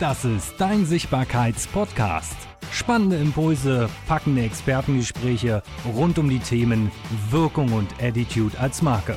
[0.00, 2.34] Das ist dein Sichtbarkeits-Podcast.
[2.72, 5.62] Spannende Impulse, packende Expertengespräche
[5.94, 6.90] rund um die Themen
[7.28, 9.14] Wirkung und Attitude als Marke.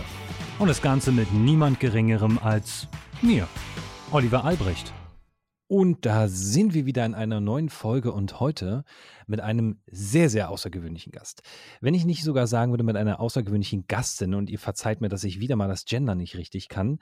[0.59, 2.89] Und das Ganze mit niemand Geringerem als
[3.21, 3.47] mir,
[4.11, 4.93] Oliver Albrecht.
[5.67, 8.83] Und da sind wir wieder in einer neuen Folge und heute
[9.25, 11.43] mit einem sehr, sehr außergewöhnlichen Gast.
[11.79, 15.23] Wenn ich nicht sogar sagen würde, mit einer außergewöhnlichen Gastin und ihr verzeiht mir, dass
[15.23, 16.99] ich wieder mal das Gender nicht richtig kann.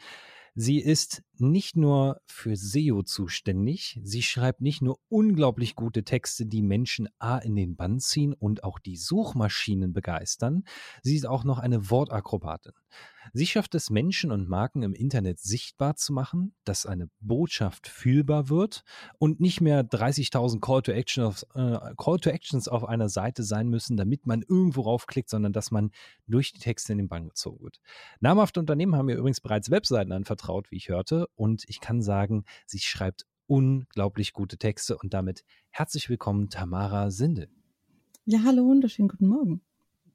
[0.53, 6.61] Sie ist nicht nur für SEO zuständig, sie schreibt nicht nur unglaublich gute Texte, die
[6.61, 10.63] Menschen A in den Bann ziehen und auch die Suchmaschinen begeistern,
[11.03, 12.73] sie ist auch noch eine Wortakrobatin.
[13.33, 18.49] Sie schafft es, Menschen und Marken im Internet sichtbar zu machen, dass eine Botschaft fühlbar
[18.49, 18.83] wird
[19.19, 23.97] und nicht mehr 30.000 Call, to äh, Call to Actions auf einer Seite sein müssen,
[23.97, 25.91] damit man irgendwo raufklickt, sondern dass man
[26.27, 27.79] durch die Texte in den Bann gezogen wird.
[28.19, 32.45] Namhafte Unternehmen haben mir übrigens bereits Webseiten anvertraut, wie ich hörte, und ich kann sagen,
[32.65, 37.49] sie schreibt unglaublich gute Texte und damit herzlich willkommen, Tamara Sindel.
[38.25, 39.61] Ja, hallo, wunderschönen guten Morgen.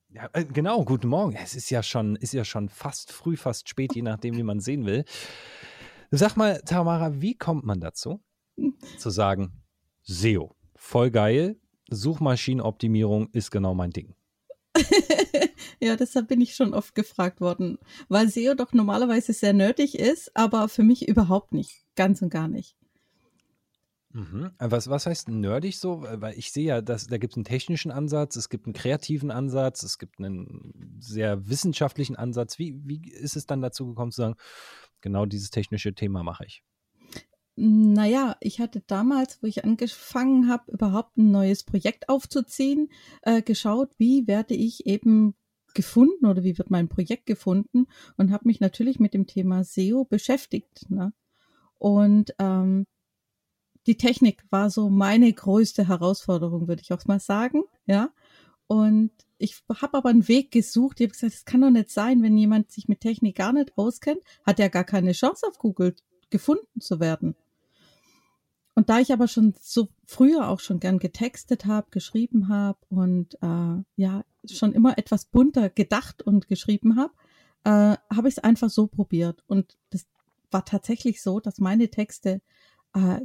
[0.08, 1.36] Ja, äh, genau, guten Morgen.
[1.36, 4.60] Es ist ja schon, ist ja schon fast früh, fast spät, je nachdem, wie man
[4.60, 5.04] sehen will.
[6.10, 8.22] Sag mal, Tamara, wie kommt man dazu,
[8.98, 9.62] zu sagen,
[10.04, 14.14] SEO, voll geil, Suchmaschinenoptimierung ist genau mein Ding?
[15.80, 20.30] ja, deshalb bin ich schon oft gefragt worden, weil SEO doch normalerweise sehr nötig ist,
[20.36, 22.76] aber für mich überhaupt nicht, ganz und gar nicht.
[24.16, 24.50] Mhm.
[24.58, 26.06] Äh, was, was heißt nerdig so?
[26.10, 29.30] Weil ich sehe ja, dass, da gibt es einen technischen Ansatz, es gibt einen kreativen
[29.30, 32.58] Ansatz, es gibt einen sehr wissenschaftlichen Ansatz.
[32.58, 34.36] Wie, wie ist es dann dazu gekommen zu sagen,
[35.02, 36.64] genau dieses technische Thema mache ich?
[37.56, 42.88] Naja, ich hatte damals, wo ich angefangen habe, überhaupt ein neues Projekt aufzuziehen,
[43.20, 45.34] äh, geschaut, wie werde ich eben
[45.74, 50.06] gefunden oder wie wird mein Projekt gefunden und habe mich natürlich mit dem Thema SEO
[50.06, 50.88] beschäftigt.
[50.88, 51.12] Ne?
[51.78, 52.86] Und ähm,
[53.86, 58.10] die Technik war so meine größte Herausforderung, würde ich auch mal sagen, ja.
[58.66, 61.00] Und ich habe aber einen Weg gesucht.
[61.00, 63.76] Ich habe gesagt, es kann doch nicht sein, wenn jemand sich mit Technik gar nicht
[63.76, 65.94] auskennt, hat er gar keine Chance auf Google
[66.30, 67.36] gefunden zu werden.
[68.74, 73.34] Und da ich aber schon so früher auch schon gern getextet habe, geschrieben habe und
[73.42, 77.12] äh, ja schon immer etwas bunter gedacht und geschrieben habe,
[77.64, 79.42] äh, habe ich es einfach so probiert.
[79.46, 80.06] Und das
[80.50, 82.42] war tatsächlich so, dass meine Texte
[82.94, 83.20] äh,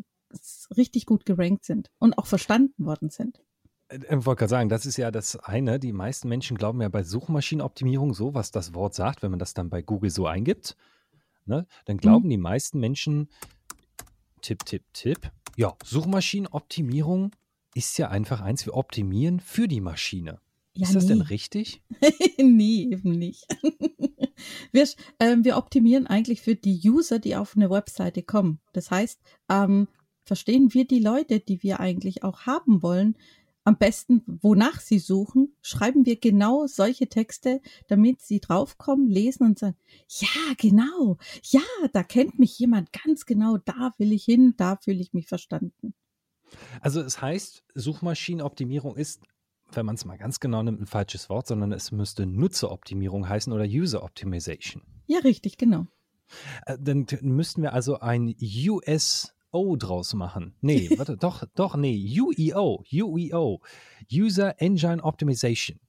[0.75, 3.42] richtig gut gerankt sind und auch verstanden worden sind.
[3.90, 5.80] Äh, ich wollte gerade sagen, das ist ja das eine.
[5.80, 9.53] Die meisten Menschen glauben ja bei Suchmaschinenoptimierung so, was das Wort sagt, wenn man das
[9.53, 10.75] dann bei Google so eingibt.
[11.46, 12.30] Ne, dann glauben mhm.
[12.30, 13.30] die meisten Menschen,
[14.42, 17.31] Tipp, Tipp, Tipp, ja, Suchmaschinenoptimierung
[17.74, 20.40] ist ja einfach eins, wir optimieren für die Maschine.
[20.74, 21.09] Ja, ist das nee.
[21.09, 21.81] denn richtig?
[22.38, 23.46] nee, eben nicht.
[24.72, 24.84] wir,
[25.19, 28.59] äh, wir optimieren eigentlich für die User, die auf eine Webseite kommen.
[28.72, 29.19] Das heißt,
[29.50, 29.88] ähm,
[30.24, 33.16] verstehen wir die Leute, die wir eigentlich auch haben wollen,
[33.64, 39.60] am besten, wonach sie suchen, schreiben wir genau solche Texte, damit sie draufkommen, lesen und
[39.60, 39.78] sagen,
[40.08, 41.62] ja, genau, ja,
[41.94, 45.94] da kennt mich jemand ganz genau, da will ich hin, da fühle ich mich verstanden.
[46.81, 49.22] Also es heißt, Suchmaschinenoptimierung ist,
[49.72, 53.54] wenn man es mal ganz genau nimmt, ein falsches Wort, sondern es müsste Nutzeroptimierung heißen
[53.54, 54.81] oder User Optimization.
[55.08, 55.86] Ja, richtig, genau.
[56.66, 58.36] Äh, dann müssten wir also ein
[58.68, 60.56] US O draus machen.
[60.62, 63.62] Nee, warte, doch, doch, nee, UEO, UEO,
[64.12, 65.79] User Engine Optimization.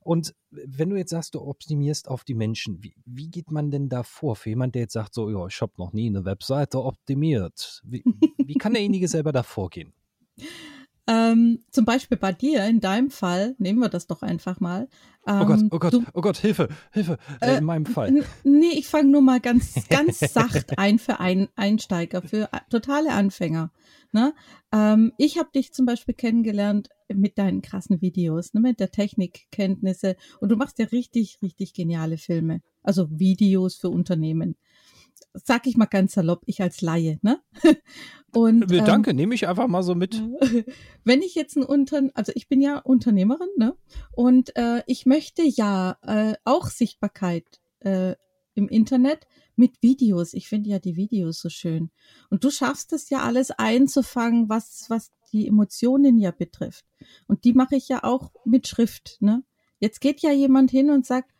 [0.00, 3.90] Und wenn du jetzt sagst, du optimierst auf die Menschen, wie, wie geht man denn
[3.90, 4.36] da vor?
[4.36, 7.82] Für jemanden, der jetzt sagt, so, ja, ich habe noch nie eine Webseite optimiert.
[7.84, 8.02] Wie,
[8.38, 9.92] wie kann derjenige selber da vorgehen?
[11.08, 14.88] Ähm, zum Beispiel bei dir, in deinem Fall, nehmen wir das doch einfach mal.
[15.26, 18.24] Ähm, oh Gott, ähm, oh Gott, du, oh Gott, Hilfe, Hilfe, äh, in meinem Fall.
[18.44, 23.72] Nee, ich fange nur mal ganz, ganz sacht ein für ein Einsteiger, für totale Anfänger.
[24.12, 24.34] Ne?
[24.70, 30.16] Ähm, ich habe dich zum Beispiel kennengelernt mit deinen krassen Videos, ne, mit der Technikkenntnisse
[30.40, 34.56] und du machst ja richtig, richtig geniale Filme, also Videos für Unternehmen
[35.44, 37.40] sag ich mal ganz salopp, ich als Laie, ne?
[38.34, 40.22] Und, äh, Danke, ähm, nehme ich einfach mal so mit.
[41.04, 43.76] Wenn ich jetzt ein Unternehmen, also ich bin ja Unternehmerin, ne?
[44.12, 47.46] Und äh, ich möchte ja äh, auch Sichtbarkeit
[47.80, 48.14] äh,
[48.54, 49.26] im Internet
[49.56, 50.34] mit Videos.
[50.34, 51.90] Ich finde ja die Videos so schön.
[52.30, 56.84] Und du schaffst es ja alles einzufangen, was, was die Emotionen ja betrifft.
[57.26, 59.42] Und die mache ich ja auch mit Schrift, ne?
[59.80, 61.32] Jetzt geht ja jemand hin und sagt,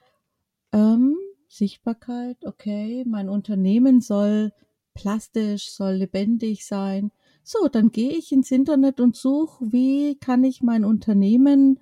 [0.73, 1.17] ähm,
[1.49, 4.53] Sichtbarkeit, okay, mein Unternehmen soll
[4.95, 7.11] plastisch, soll lebendig sein.
[7.43, 11.81] So, dann gehe ich ins Internet und suche, wie kann ich mein Unternehmen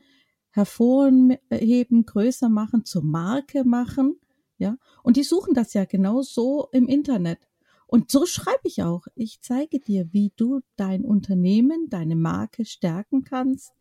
[0.50, 4.18] hervorheben, größer machen, zur Marke machen,
[4.58, 4.78] ja?
[5.02, 7.48] Und die suchen das ja genau so im Internet.
[7.86, 9.06] Und so schreibe ich auch.
[9.14, 13.72] Ich zeige dir, wie du dein Unternehmen, deine Marke stärken kannst,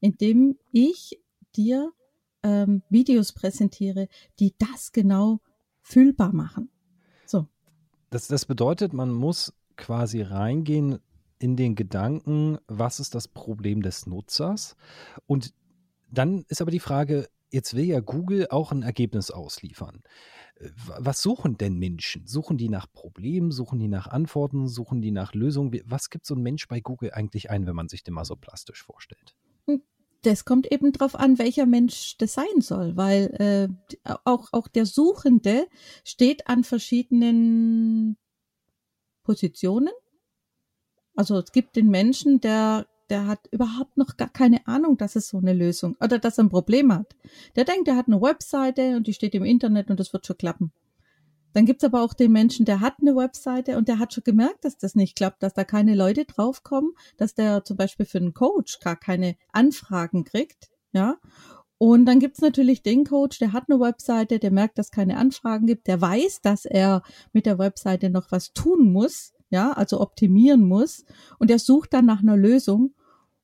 [0.00, 1.20] indem ich
[1.54, 1.92] dir
[2.42, 4.08] ähm, Videos präsentiere,
[4.38, 5.40] die das genau
[5.80, 6.70] fühlbar machen.
[7.26, 7.46] So.
[8.10, 10.98] Das, das bedeutet, man muss quasi reingehen
[11.38, 14.76] in den Gedanken, was ist das Problem des Nutzers?
[15.26, 15.54] Und
[16.10, 20.02] dann ist aber die Frage, jetzt will ja Google auch ein Ergebnis ausliefern.
[20.98, 22.26] Was suchen denn Menschen?
[22.26, 23.50] Suchen die nach Problemen?
[23.50, 24.68] Suchen die nach Antworten?
[24.68, 25.72] Suchen die nach Lösungen?
[25.84, 28.36] Was gibt so ein Mensch bei Google eigentlich ein, wenn man sich den mal so
[28.36, 29.34] plastisch vorstellt?
[30.22, 33.34] Das kommt eben drauf an, welcher Mensch das sein soll, weil
[34.04, 35.66] äh, auch, auch der Suchende
[36.04, 38.16] steht an verschiedenen
[39.24, 39.90] Positionen.
[41.14, 45.28] Also es gibt den Menschen, der, der hat überhaupt noch gar keine Ahnung, dass es
[45.28, 47.14] so eine Lösung oder dass er ein Problem hat.
[47.56, 50.38] Der denkt, er hat eine Webseite und die steht im Internet und das wird schon
[50.38, 50.72] klappen.
[51.52, 54.64] Dann gibt's aber auch den Menschen, der hat eine Webseite und der hat schon gemerkt,
[54.64, 58.34] dass das nicht klappt, dass da keine Leute draufkommen, dass der zum Beispiel für einen
[58.34, 61.16] Coach gar keine Anfragen kriegt, ja.
[61.78, 65.66] Und dann gibt's natürlich den Coach, der hat eine Webseite, der merkt, dass keine Anfragen
[65.66, 67.02] gibt, der weiß, dass er
[67.32, 71.04] mit der Webseite noch was tun muss, ja, also optimieren muss
[71.38, 72.94] und der sucht dann nach einer Lösung.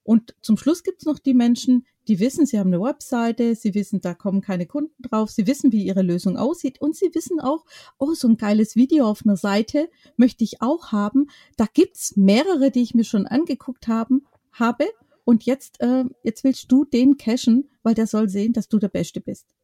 [0.04, 4.00] Und zum Schluss gibt's noch die Menschen, die wissen, sie haben eine Webseite, sie wissen,
[4.00, 7.64] da kommen keine Kunden drauf, sie wissen, wie ihre Lösung aussieht und sie wissen auch,
[7.98, 11.28] oh, so ein geiles Video auf einer Seite möchte ich auch haben.
[11.56, 14.86] Da gibt's mehrere, die ich mir schon angeguckt haben, habe
[15.24, 18.88] und jetzt, äh, jetzt willst du den cashen, weil der soll sehen, dass du der
[18.88, 19.54] Beste bist.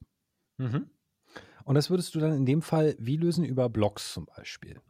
[0.59, 0.91] Mhm.
[1.65, 4.81] Und das würdest du dann in dem Fall wie lösen über Blogs zum Beispiel?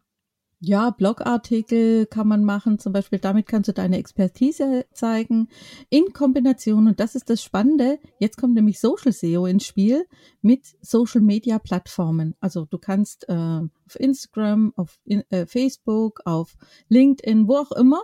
[0.67, 5.49] Ja, Blogartikel kann man machen, zum Beispiel damit kannst du deine Expertise zeigen,
[5.91, 10.07] in Kombination, und das ist das Spannende, jetzt kommt nämlich Social SEO ins Spiel
[10.41, 12.35] mit Social Media Plattformen.
[12.41, 16.57] Also du kannst äh, auf Instagram, auf in, äh, Facebook, auf
[16.89, 18.03] LinkedIn, wo auch immer,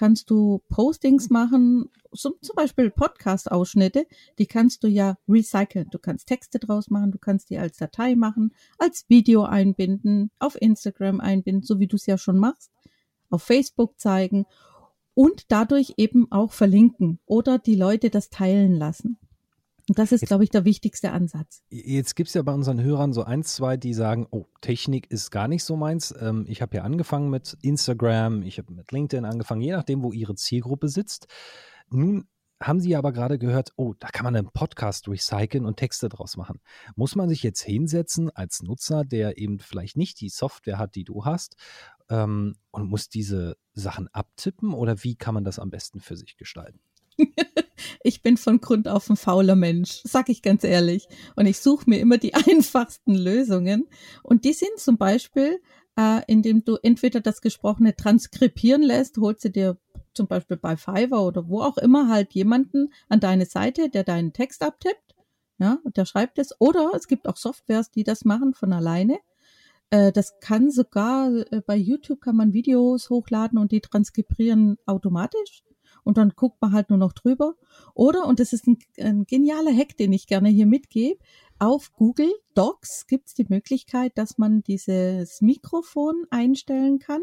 [0.00, 4.06] kannst du Postings machen, zum, zum Beispiel Podcast-Ausschnitte,
[4.38, 5.88] die kannst du ja recyceln.
[5.90, 10.56] Du kannst Texte draus machen, du kannst die als Datei machen, als Video einbinden, auf
[10.58, 12.72] Instagram einbinden, so wie du es ja schon machst,
[13.28, 14.46] auf Facebook zeigen
[15.12, 19.18] und dadurch eben auch verlinken oder die Leute das teilen lassen.
[19.90, 21.64] Und das ist, glaube ich, der wichtigste Ansatz.
[21.68, 25.32] Jetzt gibt es ja bei unseren Hörern so ein, zwei, die sagen, oh, Technik ist
[25.32, 26.14] gar nicht so meins.
[26.20, 30.12] Ähm, ich habe ja angefangen mit Instagram, ich habe mit LinkedIn angefangen, je nachdem, wo
[30.12, 31.26] ihre Zielgruppe sitzt.
[31.88, 32.28] Nun
[32.62, 36.36] haben Sie aber gerade gehört, oh, da kann man einen Podcast recyceln und Texte draus
[36.36, 36.60] machen.
[36.94, 41.02] Muss man sich jetzt hinsetzen als Nutzer, der eben vielleicht nicht die Software hat, die
[41.02, 41.56] du hast,
[42.08, 46.36] ähm, und muss diese Sachen abtippen oder wie kann man das am besten für sich
[46.36, 46.78] gestalten?
[48.02, 51.08] ich bin von Grund auf ein fauler Mensch, sag ich ganz ehrlich.
[51.36, 53.88] Und ich suche mir immer die einfachsten Lösungen.
[54.22, 55.60] Und die sind zum Beispiel,
[55.98, 59.78] äh, indem du entweder das Gesprochene transkribieren lässt, holst du dir
[60.14, 64.32] zum Beispiel bei Fiverr oder wo auch immer halt jemanden an deine Seite, der deinen
[64.32, 65.14] Text abtippt.
[65.58, 66.54] Ja, und der schreibt es.
[66.58, 69.18] Oder es gibt auch Softwares, die das machen von alleine.
[69.90, 75.62] Äh, das kann sogar, äh, bei YouTube kann man Videos hochladen und die transkribieren automatisch
[76.04, 77.54] und dann guckt man halt nur noch drüber.
[77.94, 81.18] Oder, und das ist ein, ein genialer Hack, den ich gerne hier mitgebe,
[81.58, 87.20] auf Google Docs gibt es die Möglichkeit, dass man dieses Mikrofon einstellen kann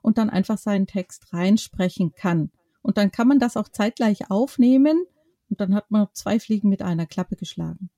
[0.00, 2.50] und dann einfach seinen Text reinsprechen kann.
[2.80, 5.04] Und dann kann man das auch zeitgleich aufnehmen
[5.50, 7.90] und dann hat man zwei Fliegen mit einer Klappe geschlagen.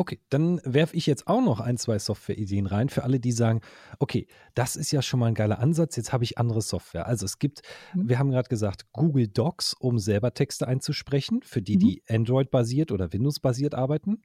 [0.00, 3.62] Okay, dann werfe ich jetzt auch noch ein, zwei Software-Ideen rein für alle, die sagen,
[3.98, 7.06] okay, das ist ja schon mal ein geiler Ansatz, jetzt habe ich andere Software.
[7.06, 7.62] Also es gibt,
[7.94, 8.08] mhm.
[8.08, 11.80] wir haben gerade gesagt, Google Docs, um selber Texte einzusprechen, für die, mhm.
[11.80, 14.22] die Android-basiert oder Windows-basiert arbeiten.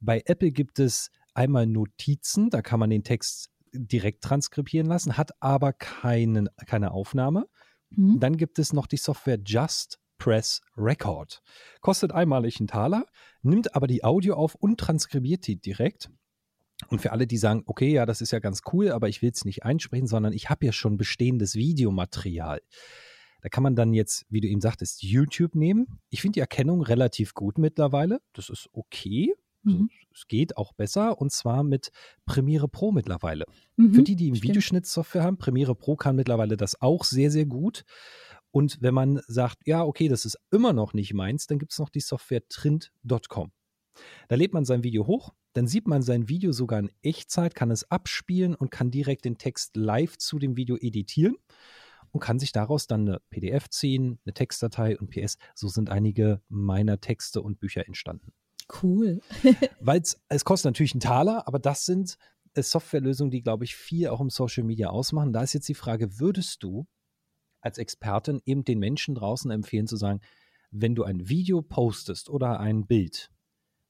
[0.00, 5.32] Bei Apple gibt es einmal Notizen, da kann man den Text direkt transkribieren lassen, hat
[5.42, 7.48] aber keinen, keine Aufnahme.
[7.90, 8.20] Mhm.
[8.20, 11.42] Dann gibt es noch die Software Just Press Record.
[11.80, 13.06] Kostet einmalig einen Taler,
[13.42, 16.10] nimmt aber die Audio auf und transkribiert die direkt.
[16.88, 19.30] Und für alle, die sagen, okay, ja, das ist ja ganz cool, aber ich will
[19.30, 22.60] es nicht einsprechen, sondern ich habe ja schon bestehendes Videomaterial.
[23.40, 26.00] Da kann man dann jetzt, wie du eben sagtest, YouTube nehmen.
[26.10, 28.20] Ich finde die Erkennung relativ gut mittlerweile.
[28.32, 29.34] Das ist okay.
[29.62, 29.90] Mhm.
[30.14, 31.90] es geht auch besser und zwar mit
[32.24, 33.46] Premiere Pro mittlerweile.
[33.76, 37.46] Mhm, Für die, die im Videoschnittsoftware haben, Premiere Pro kann mittlerweile das auch sehr, sehr
[37.46, 37.84] gut.
[38.56, 41.78] Und wenn man sagt, ja, okay, das ist immer noch nicht meins, dann gibt es
[41.78, 43.52] noch die Software Trint.com.
[44.28, 47.70] Da lädt man sein Video hoch, dann sieht man sein Video sogar in Echtzeit, kann
[47.70, 51.36] es abspielen und kann direkt den Text live zu dem Video editieren
[52.12, 55.36] und kann sich daraus dann eine PDF ziehen, eine Textdatei und PS.
[55.54, 58.32] So sind einige meiner Texte und Bücher entstanden.
[58.82, 59.20] Cool.
[59.80, 62.16] Weil es kostet natürlich einen Taler, aber das sind
[62.54, 65.34] äh, Softwarelösungen, die, glaube ich, viel auch im Social Media ausmachen.
[65.34, 66.86] Da ist jetzt die Frage, würdest du
[67.66, 70.20] als Expertin eben den Menschen draußen empfehlen zu sagen,
[70.70, 73.30] wenn du ein Video postest oder ein Bild,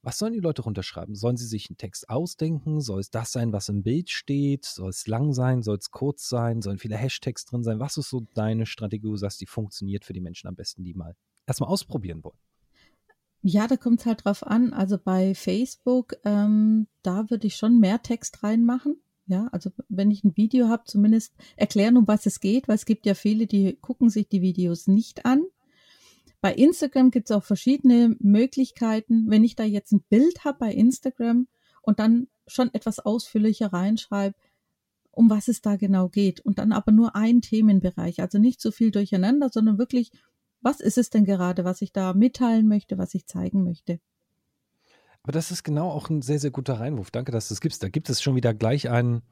[0.03, 1.15] was sollen die Leute runterschreiben?
[1.15, 2.79] Sollen sie sich einen Text ausdenken?
[2.79, 4.63] Soll es das sein, was im Bild steht?
[4.63, 5.63] Soll es lang sein?
[5.63, 6.61] Soll es kurz sein?
[6.61, 7.79] Sollen viele Hashtags drin sein?
[7.79, 10.83] Was ist so deine Strategie, wo du sagst, die funktioniert für die Menschen am besten,
[10.83, 11.15] die mal
[11.45, 12.37] erstmal ausprobieren wollen?
[13.41, 14.73] Ja, da kommt es halt drauf an.
[14.73, 19.01] Also bei Facebook, ähm, da würde ich schon mehr Text reinmachen.
[19.27, 22.85] Ja, also wenn ich ein Video habe, zumindest erklären, um was es geht, weil es
[22.85, 25.43] gibt ja viele, die gucken sich die Videos nicht an.
[26.39, 29.29] Bei Instagram gibt es auch verschiedene Möglichkeiten.
[29.29, 31.47] Wenn ich da jetzt ein Bild habe bei Instagram
[31.81, 34.35] und dann schon etwas ausführlicher reinschreibe,
[35.11, 38.71] um was es da genau geht und dann aber nur ein Themenbereich, also nicht so
[38.71, 40.11] viel durcheinander, sondern wirklich,
[40.61, 43.99] was ist es denn gerade, was ich da mitteilen möchte, was ich zeigen möchte.
[45.27, 47.11] Aber das ist genau auch ein sehr, sehr guter Reinwurf.
[47.11, 47.83] Danke, dass du es gibst.
[47.83, 49.23] Da gibt es schon wieder gleich einen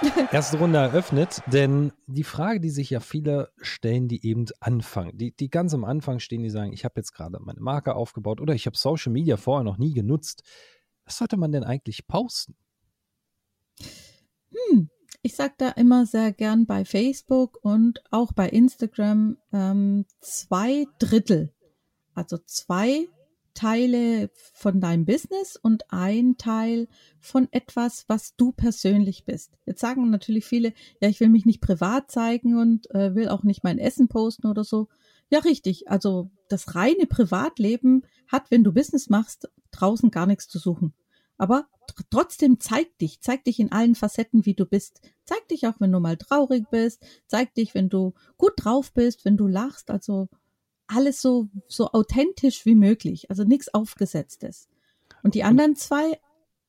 [0.32, 5.36] erste Runde eröffnet, denn die Frage, die sich ja viele stellen, die eben anfangen, die,
[5.36, 8.54] die ganz am Anfang stehen, die sagen, ich habe jetzt gerade meine Marke aufgebaut oder
[8.54, 10.44] ich habe Social Media vorher noch nie genutzt.
[11.04, 12.56] Was sollte man denn eigentlich posten?
[14.50, 14.88] Hm,
[15.20, 21.52] ich sage da immer sehr gern bei Facebook und auch bei Instagram ähm, zwei Drittel.
[22.14, 23.08] Also zwei
[23.54, 26.88] Teile von deinem Business und ein Teil
[27.20, 29.52] von etwas, was du persönlich bist.
[29.66, 33.42] Jetzt sagen natürlich viele, ja, ich will mich nicht privat zeigen und äh, will auch
[33.42, 34.88] nicht mein Essen posten oder so.
[35.30, 35.88] Ja, richtig.
[35.88, 40.94] Also das reine Privatleben hat, wenn du Business machst, draußen gar nichts zu suchen.
[41.38, 45.00] Aber tr trotzdem zeig dich, zeig dich in allen Facetten, wie du bist.
[45.24, 47.04] Zeig dich auch, wenn du mal traurig bist.
[47.26, 49.90] Zeig dich, wenn du gut drauf bist, wenn du lachst.
[49.90, 50.28] Also
[50.94, 54.68] alles so, so authentisch wie möglich, also nichts Aufgesetztes.
[55.22, 56.18] Und die anderen zwei,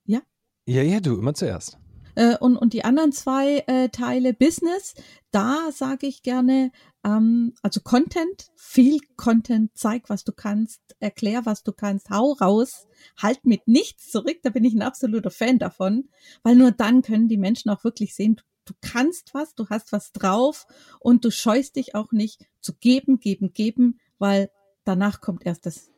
[0.06, 0.22] ja?
[0.65, 1.77] Ja, ja, du, immer zuerst.
[2.15, 4.94] Äh, und, und die anderen zwei äh, Teile Business,
[5.32, 6.72] da sage ich gerne,
[7.03, 12.88] ähm, also Content, viel Content, zeig, was du kannst, erklär, was du kannst, hau raus,
[13.18, 16.10] halt mit nichts zurück, da bin ich ein absoluter Fan davon,
[16.44, 20.12] weil nur dann können die Menschen auch wirklich sehen, du kannst was, du hast was
[20.12, 20.65] drauf
[21.00, 24.50] und du scheust dich auch nicht zu geben, geben, geben, weil
[24.86, 25.92] danach kommt erst das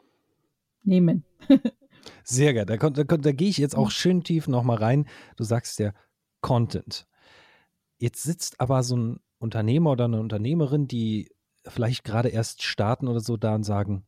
[0.81, 1.25] Nehmen.
[2.23, 2.65] Sehr geil.
[2.65, 5.07] Da, da, da gehe ich jetzt auch schön tief nochmal rein.
[5.35, 5.93] Du sagst ja
[6.41, 7.07] Content.
[7.99, 11.29] Jetzt sitzt aber so ein Unternehmer oder eine Unternehmerin, die
[11.67, 14.07] vielleicht gerade erst starten oder so da und sagen,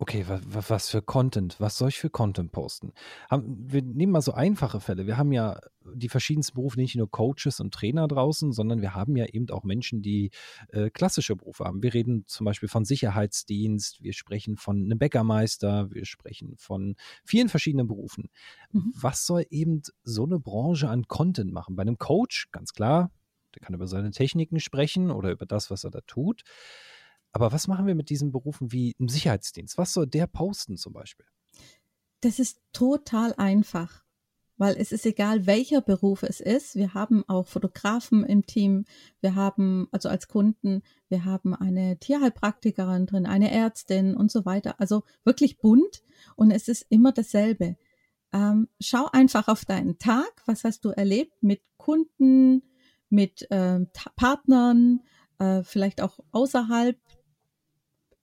[0.00, 1.56] Okay, was, was für Content?
[1.58, 2.92] Was soll ich für Content posten?
[3.30, 5.08] Wir nehmen mal so einfache Fälle.
[5.08, 5.58] Wir haben ja
[5.92, 9.64] die verschiedensten Berufe, nicht nur Coaches und Trainer draußen, sondern wir haben ja eben auch
[9.64, 10.30] Menschen, die
[10.68, 11.82] äh, klassische Berufe haben.
[11.82, 17.48] Wir reden zum Beispiel von Sicherheitsdienst, wir sprechen von einem Bäckermeister, wir sprechen von vielen
[17.48, 18.30] verschiedenen Berufen.
[18.70, 18.92] Mhm.
[18.94, 21.74] Was soll eben so eine Branche an Content machen?
[21.74, 23.10] Bei einem Coach, ganz klar,
[23.56, 26.44] der kann über seine Techniken sprechen oder über das, was er da tut.
[27.38, 29.78] Aber was machen wir mit diesen Berufen wie im Sicherheitsdienst?
[29.78, 31.24] Was soll der posten zum Beispiel?
[32.20, 34.02] Das ist total einfach,
[34.56, 36.74] weil es ist egal, welcher Beruf es ist.
[36.74, 38.86] Wir haben auch Fotografen im Team,
[39.20, 44.80] wir haben also als Kunden, wir haben eine Tierheilpraktikerin drin, eine Ärztin und so weiter.
[44.80, 46.02] Also wirklich bunt
[46.34, 47.76] und es ist immer dasselbe.
[48.32, 52.64] Ähm, schau einfach auf deinen Tag, was hast du erlebt mit Kunden,
[53.10, 55.02] mit ähm, Partnern,
[55.38, 56.98] äh, vielleicht auch außerhalb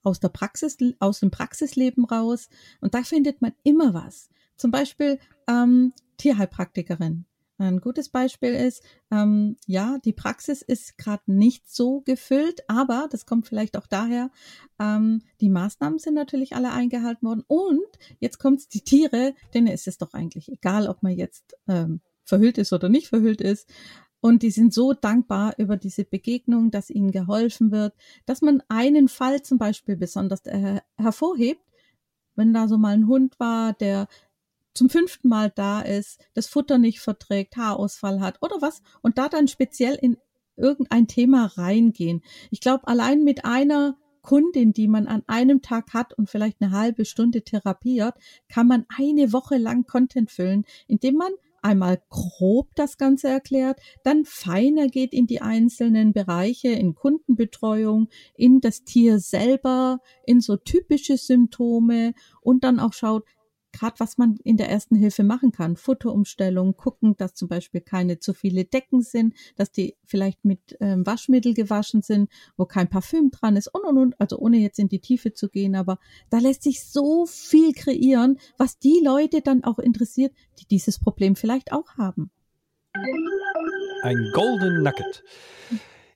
[0.05, 2.49] aus der Praxis, aus dem Praxisleben raus.
[2.81, 4.29] Und da findet man immer was.
[4.57, 7.25] Zum Beispiel ähm, Tierheilpraktikerin.
[7.57, 13.25] Ein gutes Beispiel ist, ähm, ja, die Praxis ist gerade nicht so gefüllt, aber das
[13.25, 14.29] kommt vielleicht auch daher,
[14.77, 17.87] ähm, die Maßnahmen sind natürlich alle eingehalten worden und
[18.19, 22.57] jetzt kommt die Tiere, denen ist es doch eigentlich egal, ob man jetzt ähm, verhüllt
[22.57, 23.69] ist oder nicht verhüllt ist.
[24.25, 27.93] Und die sind so dankbar über diese Begegnung, dass ihnen geholfen wird,
[28.25, 31.61] dass man einen Fall zum Beispiel besonders äh, hervorhebt,
[32.33, 34.07] wenn da so mal ein Hund war, der
[34.73, 39.29] zum fünften Mal da ist, das Futter nicht verträgt, Haarausfall hat oder was, und da
[39.29, 40.17] dann speziell in
[40.55, 42.23] irgendein Thema reingehen.
[42.49, 46.71] Ich glaube, allein mit einer Kundin, die man an einem Tag hat und vielleicht eine
[46.71, 48.15] halbe Stunde therapiert,
[48.49, 51.31] kann man eine Woche lang Content füllen, indem man
[51.65, 58.61] einmal grob das Ganze erklärt, dann feiner geht in die einzelnen Bereiche, in Kundenbetreuung, in
[58.61, 63.23] das Tier selber, in so typische Symptome und dann auch schaut,
[63.75, 65.75] gerade was man in der ersten Hilfe machen kann.
[65.75, 71.05] Futterumstellung, gucken, dass zum Beispiel keine zu viele Decken sind, dass die vielleicht mit ähm,
[71.05, 74.19] Waschmittel gewaschen sind, wo kein Parfüm dran ist und und und.
[74.19, 78.39] Also ohne jetzt in die Tiefe zu gehen, aber da lässt sich so viel kreieren,
[78.57, 82.31] was die Leute dann auch interessiert, die dieses Problem vielleicht auch haben.
[84.03, 85.23] Ein Golden Nugget.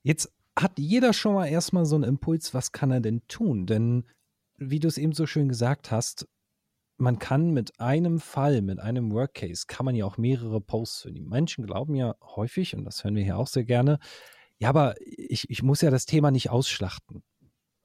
[0.02, 3.66] Jetzt hat jeder schon mal erstmal so einen Impuls, was kann er denn tun?
[3.66, 4.06] Denn
[4.58, 6.26] wie du es eben so schön gesagt hast,
[7.00, 11.12] man kann mit einem Fall, mit einem Workcase, kann man ja auch mehrere Posts für
[11.12, 14.00] die Menschen glauben ja häufig, und das hören wir hier auch sehr gerne,
[14.60, 17.24] ja, aber ich, ich muss ja das Thema nicht ausschlachten.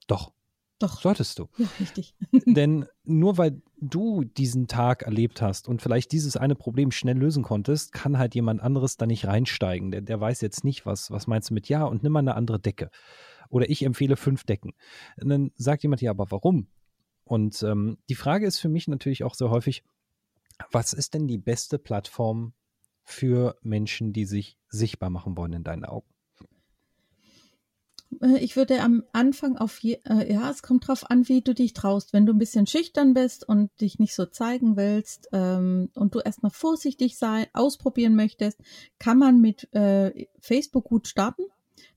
[0.06, 0.32] Doch.
[0.80, 1.00] Doch.
[1.00, 1.48] Solltest du.
[1.58, 2.14] Ja, richtig.
[2.46, 7.44] Denn nur weil du diesen Tag erlebt hast und vielleicht dieses eine Problem schnell lösen
[7.44, 9.92] konntest, kann halt jemand anderes da nicht reinsteigen.
[9.92, 12.34] Der, der weiß jetzt nicht, was, was meinst du mit ja und nimm mal eine
[12.34, 12.90] andere Decke.
[13.50, 14.72] Oder ich empfehle fünf Decken.
[15.20, 16.66] Und dann sagt jemand, ja, aber warum?
[17.24, 19.82] Und ähm, die Frage ist für mich natürlich auch sehr häufig,
[20.70, 22.52] was ist denn die beste Plattform
[23.02, 26.06] für Menschen, die sich sichtbar machen wollen in deinen Augen?
[28.22, 31.54] Äh, ich würde am Anfang auf je, äh, ja, es kommt drauf an, wie du
[31.54, 32.12] dich traust.
[32.12, 36.20] Wenn du ein bisschen schüchtern bist und dich nicht so zeigen willst ähm, und du
[36.20, 38.60] erstmal vorsichtig sein, ausprobieren möchtest,
[38.98, 41.42] kann man mit äh, Facebook gut starten.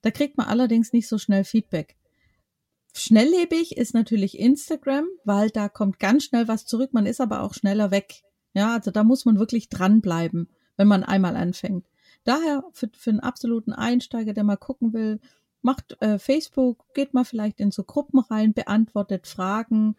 [0.01, 1.96] Da kriegt man allerdings nicht so schnell Feedback.
[2.99, 6.93] Schnelllebig ist natürlich Instagram, weil da kommt ganz schnell was zurück.
[6.93, 8.23] Man ist aber auch schneller weg.
[8.53, 11.87] Ja, also da muss man wirklich dranbleiben, wenn man einmal anfängt.
[12.23, 15.19] Daher für, für einen absoluten Einsteiger, der mal gucken will,
[15.61, 19.95] macht äh, Facebook, geht mal vielleicht in so Gruppen rein, beantwortet Fragen,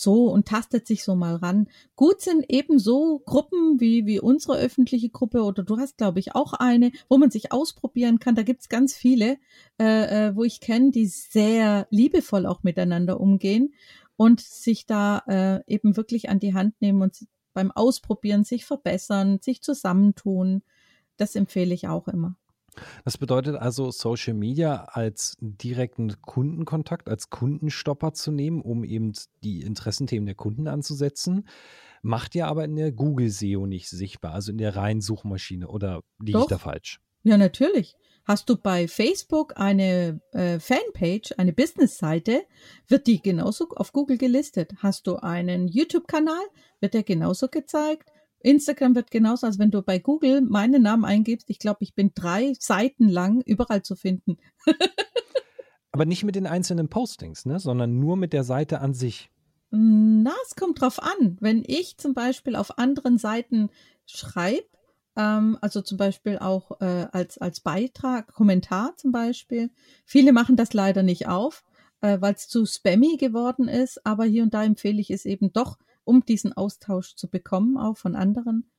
[0.00, 1.68] so und tastet sich so mal ran.
[1.94, 6.52] Gut sind ebenso Gruppen wie, wie unsere öffentliche Gruppe oder du hast, glaube ich, auch
[6.52, 8.34] eine, wo man sich ausprobieren kann.
[8.34, 9.38] Da gibt's ganz viele,
[9.80, 13.74] äh, äh, wo ich kenne, die sehr liebevoll auch miteinander umgehen
[14.16, 19.38] und sich da äh, eben wirklich an die Hand nehmen und beim Ausprobieren sich verbessern,
[19.40, 20.62] sich zusammentun.
[21.16, 22.36] Das empfehle ich auch immer.
[23.04, 29.62] Das bedeutet also, Social Media als direkten Kundenkontakt, als Kundenstopper zu nehmen, um eben die
[29.62, 31.46] Interessenthemen der Kunden anzusetzen,
[32.02, 35.68] macht ja aber in der Google SEO nicht sichtbar, also in der reinen Suchmaschine.
[35.68, 37.00] Oder liege ich da falsch?
[37.22, 37.96] Ja, natürlich.
[38.24, 42.42] Hast du bei Facebook eine äh, Fanpage, eine Business-Seite,
[42.88, 44.72] wird die genauso auf Google gelistet.
[44.78, 46.44] Hast du einen YouTube-Kanal,
[46.80, 48.10] wird der genauso gezeigt.
[48.46, 51.50] Instagram wird genauso, als wenn du bei Google meinen Namen eingibst.
[51.50, 54.38] Ich glaube, ich bin drei Seiten lang überall zu finden.
[55.92, 57.58] Aber nicht mit den einzelnen Postings, ne?
[57.58, 59.30] sondern nur mit der Seite an sich.
[59.70, 61.36] Na, es kommt drauf an.
[61.40, 63.70] Wenn ich zum Beispiel auf anderen Seiten
[64.06, 64.66] schreibe,
[65.16, 69.70] ähm, also zum Beispiel auch äh, als, als Beitrag, Kommentar zum Beispiel.
[70.04, 71.64] Viele machen das leider nicht auf,
[72.00, 75.52] äh, weil es zu spammy geworden ist, aber hier und da empfehle ich es eben
[75.52, 78.70] doch, um diesen Austausch zu bekommen, auch von anderen.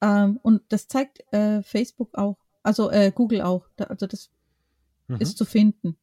[0.00, 3.68] Ähm, und das zeigt äh, Facebook auch, also äh, Google auch.
[3.76, 4.30] Da, also das
[5.06, 5.16] mhm.
[5.16, 5.96] ist zu finden.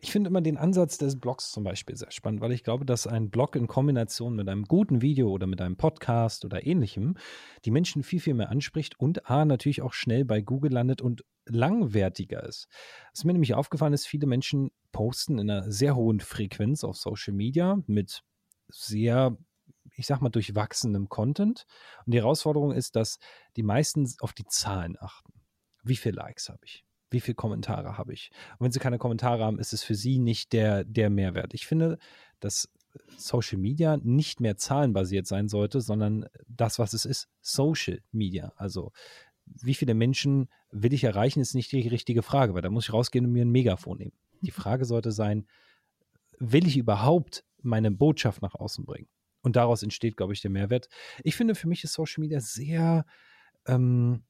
[0.00, 3.06] Ich finde immer den Ansatz des Blogs zum Beispiel sehr spannend, weil ich glaube, dass
[3.06, 7.16] ein Blog in Kombination mit einem guten Video oder mit einem Podcast oder ähnlichem
[7.66, 11.22] die Menschen viel, viel mehr anspricht und A, natürlich auch schnell bei Google landet und
[11.44, 12.66] langwertiger ist.
[13.12, 17.34] Was mir nämlich aufgefallen ist, viele Menschen posten in einer sehr hohen Frequenz auf Social
[17.34, 18.22] Media mit
[18.68, 19.36] sehr
[19.98, 21.66] ich sag mal, durchwachsenem Content.
[22.06, 23.18] Und die Herausforderung ist, dass
[23.56, 25.32] die meisten auf die Zahlen achten.
[25.82, 26.84] Wie viele Likes habe ich?
[27.10, 28.30] Wie viele Kommentare habe ich?
[28.58, 31.52] Und wenn sie keine Kommentare haben, ist es für sie nicht der, der Mehrwert.
[31.52, 31.98] Ich finde,
[32.38, 32.68] dass
[33.16, 38.52] Social Media nicht mehr zahlenbasiert sein sollte, sondern das, was es ist, Social Media.
[38.56, 38.92] Also
[39.46, 42.92] wie viele Menschen will ich erreichen, ist nicht die richtige Frage, weil da muss ich
[42.92, 44.16] rausgehen und mir ein Megafon nehmen.
[44.42, 45.48] Die Frage sollte sein,
[46.38, 49.08] will ich überhaupt meine Botschaft nach außen bringen?
[49.42, 50.88] Und daraus entsteht, glaube ich, der Mehrwert.
[51.22, 53.06] Ich finde, für mich ist Social Media sehr,
[53.66, 54.24] ähm,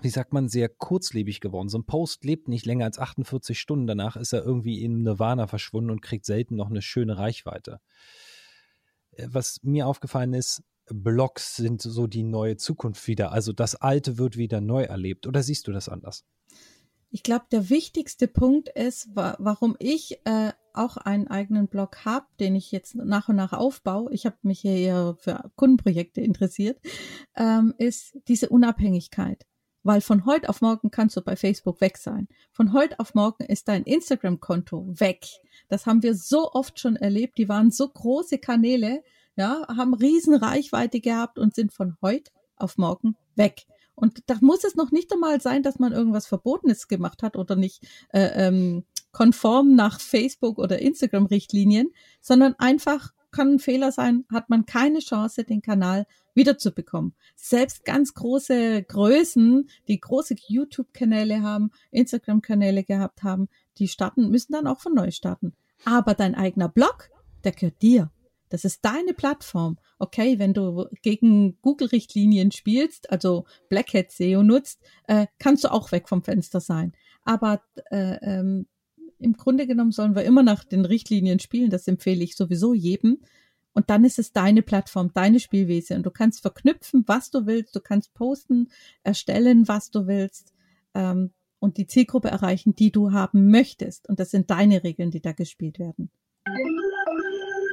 [0.00, 1.68] wie sagt man, sehr kurzlebig geworden.
[1.68, 3.86] So ein Post lebt nicht länger als 48 Stunden.
[3.86, 7.80] Danach ist er irgendwie in Nirvana verschwunden und kriegt selten noch eine schöne Reichweite.
[9.12, 13.32] Äh, was mir aufgefallen ist, Blogs sind so die neue Zukunft wieder.
[13.32, 15.26] Also das Alte wird wieder neu erlebt.
[15.26, 16.24] Oder siehst du das anders?
[17.10, 22.26] Ich glaube, der wichtigste Punkt ist, wa warum ich äh, auch einen eigenen Blog habe,
[22.40, 24.12] den ich jetzt nach und nach aufbaue.
[24.12, 26.78] Ich habe mich hier eher für Kundenprojekte interessiert,
[27.36, 29.44] ähm, ist diese Unabhängigkeit.
[29.82, 32.28] Weil von heute auf morgen kannst du bei Facebook weg sein.
[32.50, 35.26] Von heute auf morgen ist dein Instagram-Konto weg.
[35.68, 37.38] Das haben wir so oft schon erlebt.
[37.38, 39.02] Die waren so große Kanäle,
[39.36, 43.66] ja, haben riesen Reichweite gehabt und sind von heute auf morgen weg.
[43.98, 47.56] Und da muss es noch nicht einmal sein, dass man irgendwas Verbotenes gemacht hat oder
[47.56, 54.48] nicht äh, ähm, konform nach Facebook oder Instagram-Richtlinien, sondern einfach kann ein Fehler sein, hat
[54.48, 57.14] man keine Chance, den Kanal wiederzubekommen.
[57.36, 64.66] Selbst ganz große Größen, die große YouTube-Kanäle haben, Instagram-Kanäle gehabt haben, die starten, müssen dann
[64.66, 65.54] auch von neu starten.
[65.84, 67.10] Aber dein eigener Blog,
[67.44, 68.10] der gehört dir.
[68.48, 69.78] Das ist deine Plattform.
[69.98, 75.92] Okay, wenn du gegen Google-Richtlinien spielst, also Black Hat SEO nutzt, äh, kannst du auch
[75.92, 76.92] weg vom Fenster sein.
[77.24, 78.66] Aber äh, ähm,
[79.18, 81.70] im Grunde genommen sollen wir immer nach den Richtlinien spielen.
[81.70, 83.18] Das empfehle ich sowieso jedem.
[83.72, 85.94] Und dann ist es deine Plattform, deine Spielwiese.
[85.94, 87.76] Und du kannst verknüpfen, was du willst.
[87.76, 88.70] Du kannst posten,
[89.02, 90.52] erstellen, was du willst.
[90.94, 94.08] Ähm, und die Zielgruppe erreichen, die du haben möchtest.
[94.08, 96.10] Und das sind deine Regeln, die da gespielt werden.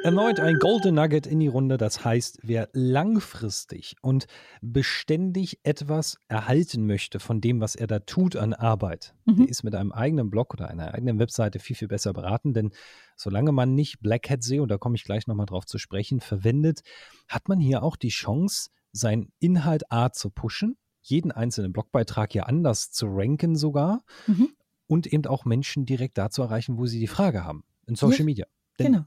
[0.05, 4.27] Erneut ein Golden Nugget in die Runde, das heißt, wer langfristig und
[4.61, 9.37] beständig etwas erhalten möchte von dem, was er da tut an Arbeit, mhm.
[9.37, 12.69] der ist mit einem eigenen Blog oder einer eigenen Webseite viel, viel besser beraten, denn
[13.15, 16.19] solange man nicht Black Hat SEO, und da komme ich gleich nochmal drauf zu sprechen,
[16.19, 16.81] verwendet,
[17.27, 22.43] hat man hier auch die Chance, seinen Inhalt A zu pushen, jeden einzelnen Blogbeitrag ja
[22.43, 24.49] anders zu ranken sogar mhm.
[24.85, 28.19] und eben auch Menschen direkt da zu erreichen, wo sie die Frage haben, in Social
[28.19, 28.45] ja, Media.
[28.77, 29.05] Denn genau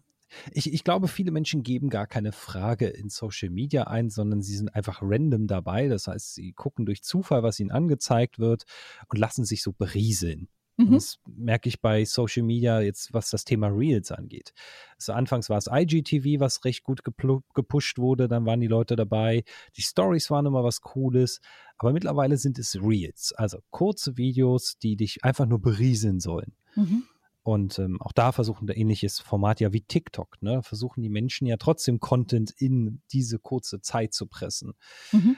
[0.52, 4.56] ich, ich glaube, viele Menschen geben gar keine Frage in Social Media ein, sondern sie
[4.56, 5.88] sind einfach random dabei.
[5.88, 8.64] Das heißt, sie gucken durch Zufall, was ihnen angezeigt wird
[9.08, 10.48] und lassen sich so berieseln.
[10.78, 10.92] Mhm.
[10.92, 14.52] Das merke ich bei Social Media jetzt, was das Thema Reels angeht.
[14.96, 19.42] Also anfangs war es IGTV, was recht gut gepusht wurde, dann waren die Leute dabei.
[19.76, 21.40] Die Stories waren immer was Cooles,
[21.78, 26.54] aber mittlerweile sind es Reels, also kurze Videos, die dich einfach nur berieseln sollen.
[26.76, 27.02] Mhm.
[27.48, 30.62] Und ähm, auch da versuchen wir ähnliches Format ja wie TikTok, ne?
[30.62, 34.74] Versuchen die Menschen ja trotzdem Content in diese kurze Zeit zu pressen.
[35.12, 35.34] Mhm.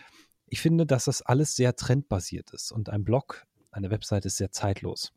[0.46, 4.50] Ich finde, dass das alles sehr trendbasiert ist und ein Blog, eine Website ist sehr
[4.50, 5.12] zeitlos.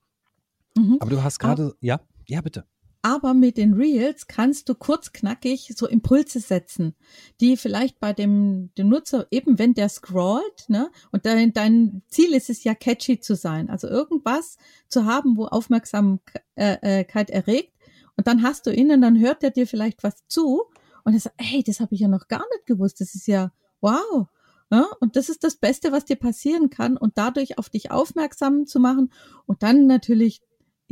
[0.78, 0.98] Mhm.
[1.00, 2.68] Aber du hast gerade, ja, ja, bitte.
[3.06, 6.96] Aber mit den Reels kannst du kurzknackig so Impulse setzen,
[7.42, 12.34] die vielleicht bei dem, dem Nutzer, eben wenn der scrollt, ne, und dein, dein Ziel
[12.34, 17.74] ist es ja catchy zu sein, also irgendwas zu haben, wo Aufmerksamkeit äh, äh, erregt.
[18.16, 20.64] Und dann hast du ihn und dann hört er dir vielleicht was zu
[21.04, 23.02] und er sagt, hey, das habe ich ja noch gar nicht gewusst.
[23.02, 24.28] Das ist ja wow.
[24.72, 28.66] Ja, und das ist das Beste, was dir passieren kann und dadurch auf dich aufmerksam
[28.66, 29.12] zu machen
[29.46, 30.42] und dann natürlich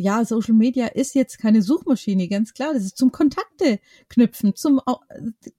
[0.02, 2.74] ja, Social Media ist jetzt keine Suchmaschine, ganz klar.
[2.74, 4.82] Das ist zum Kontakte knüpfen, zum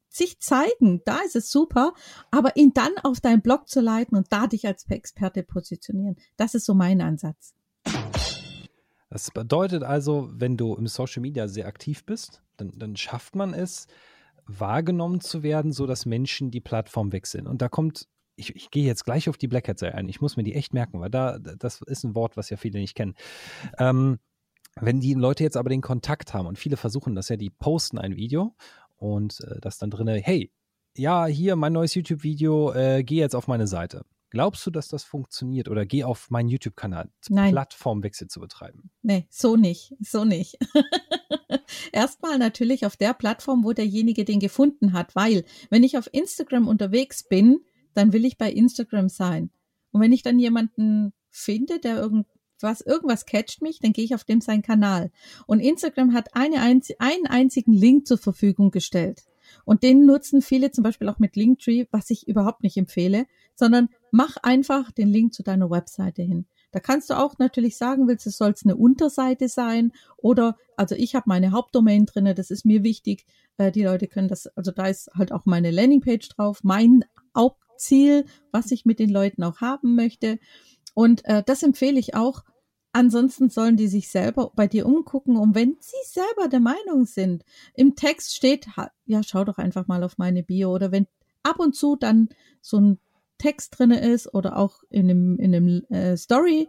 [0.09, 1.01] sich zeigen.
[1.05, 1.95] Da ist es super.
[2.31, 6.17] Aber ihn dann auf deinen Blog zu leiten und da dich als Experte positionieren.
[6.37, 7.55] Das ist so mein Ansatz.
[9.09, 13.55] Das bedeutet also, wenn du im Social Media sehr aktiv bist, dann, dann schafft man
[13.55, 13.87] es,
[14.47, 17.47] wahrgenommen zu werden, so dass Menschen die Plattform wechseln.
[17.47, 20.09] Und da kommt ich, ich, gehe jetzt gleich auf die Black Hat ein.
[20.09, 22.79] Ich muss mir die echt merken, weil da, das ist ein Wort, was ja viele
[22.79, 23.15] nicht kennen.
[23.79, 24.19] Ähm,
[24.81, 27.99] wenn die Leute jetzt aber den Kontakt haben und viele versuchen das ja, die posten
[27.99, 28.55] ein Video
[28.97, 30.51] und äh, das dann drin, hey,
[30.97, 34.05] ja, hier mein neues YouTube-Video, äh, geh jetzt auf meine Seite.
[34.31, 38.91] Glaubst du, dass das funktioniert oder geh auf meinen YouTube-Kanal, Plattformwechsel zu betreiben?
[39.03, 40.57] Nee, so nicht, so nicht.
[41.93, 46.67] Erstmal natürlich auf der Plattform, wo derjenige den gefunden hat, weil wenn ich auf Instagram
[46.67, 47.61] unterwegs bin,
[47.93, 49.51] dann will ich bei Instagram sein.
[49.91, 52.27] Und wenn ich dann jemanden finde, der irgend,
[52.63, 55.11] was, irgendwas catcht mich, dann gehe ich auf dem seinen Kanal.
[55.47, 59.25] Und Instagram hat eine einen einzigen Link zur Verfügung gestellt.
[59.65, 63.89] Und den nutzen viele zum Beispiel auch mit Linktree, was ich überhaupt nicht empfehle, sondern
[64.11, 66.47] mach einfach den Link zu deiner Webseite hin.
[66.71, 70.95] Da kannst du auch natürlich sagen, willst es soll es eine Unterseite sein oder also
[70.95, 73.27] ich habe meine Hauptdomain drinne, das ist mir wichtig.
[73.59, 77.05] Äh, die Leute können das, also da ist halt auch meine Landingpage drauf, mein
[77.37, 80.39] Hauptziel, was ich mit den Leuten auch haben möchte.
[80.95, 82.43] Und äh, das empfehle ich auch
[82.93, 87.45] Ansonsten sollen die sich selber bei dir umgucken und wenn sie selber der Meinung sind,
[87.75, 88.67] im Text steht,
[89.07, 91.07] ja, schau doch einfach mal auf meine Bio oder wenn
[91.43, 92.29] ab und zu dann
[92.61, 92.99] so ein
[93.39, 96.69] Text drinne ist oder auch in einem, in einem äh, Story,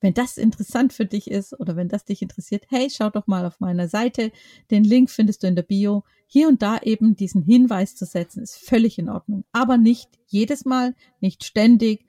[0.00, 3.46] wenn das interessant für dich ist oder wenn das dich interessiert, hey, schau doch mal
[3.46, 4.30] auf meiner Seite.
[4.70, 6.04] Den Link findest du in der Bio.
[6.26, 9.44] Hier und da eben diesen Hinweis zu setzen, ist völlig in Ordnung.
[9.52, 12.04] Aber nicht jedes Mal, nicht ständig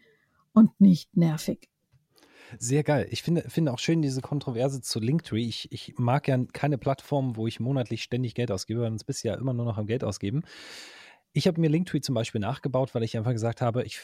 [0.53, 1.69] und nicht nervig.
[2.57, 3.07] Sehr geil.
[3.11, 5.45] Ich finde, finde auch schön diese Kontroverse zu Linktree.
[5.45, 9.29] Ich, ich mag ja keine Plattform, wo ich monatlich ständig Geld ausgebe, sonst bist du
[9.29, 10.43] ja immer nur noch am Geld ausgeben.
[11.33, 13.99] Ich habe mir Linktree zum Beispiel nachgebaut, weil ich einfach gesagt habe, ich,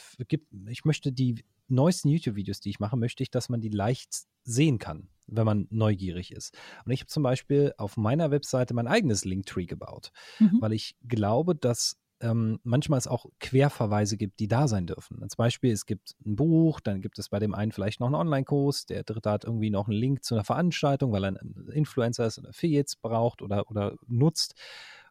[0.68, 4.78] ich möchte die neuesten YouTube-Videos, die ich mache, möchte ich, dass man die leicht sehen
[4.78, 6.56] kann, wenn man neugierig ist.
[6.84, 10.58] Und ich habe zum Beispiel auf meiner Webseite mein eigenes Linktree gebaut, mhm.
[10.60, 15.22] weil ich glaube, dass ähm, manchmal es auch Querverweise gibt, die da sein dürfen.
[15.22, 18.14] Als Beispiel, es gibt ein Buch, dann gibt es bei dem einen vielleicht noch einen
[18.14, 22.26] Online-Kurs, der dritte hat irgendwie noch einen Link zu einer Veranstaltung, weil er ein Influencer
[22.26, 24.54] ist und Affiliates braucht oder, oder nutzt.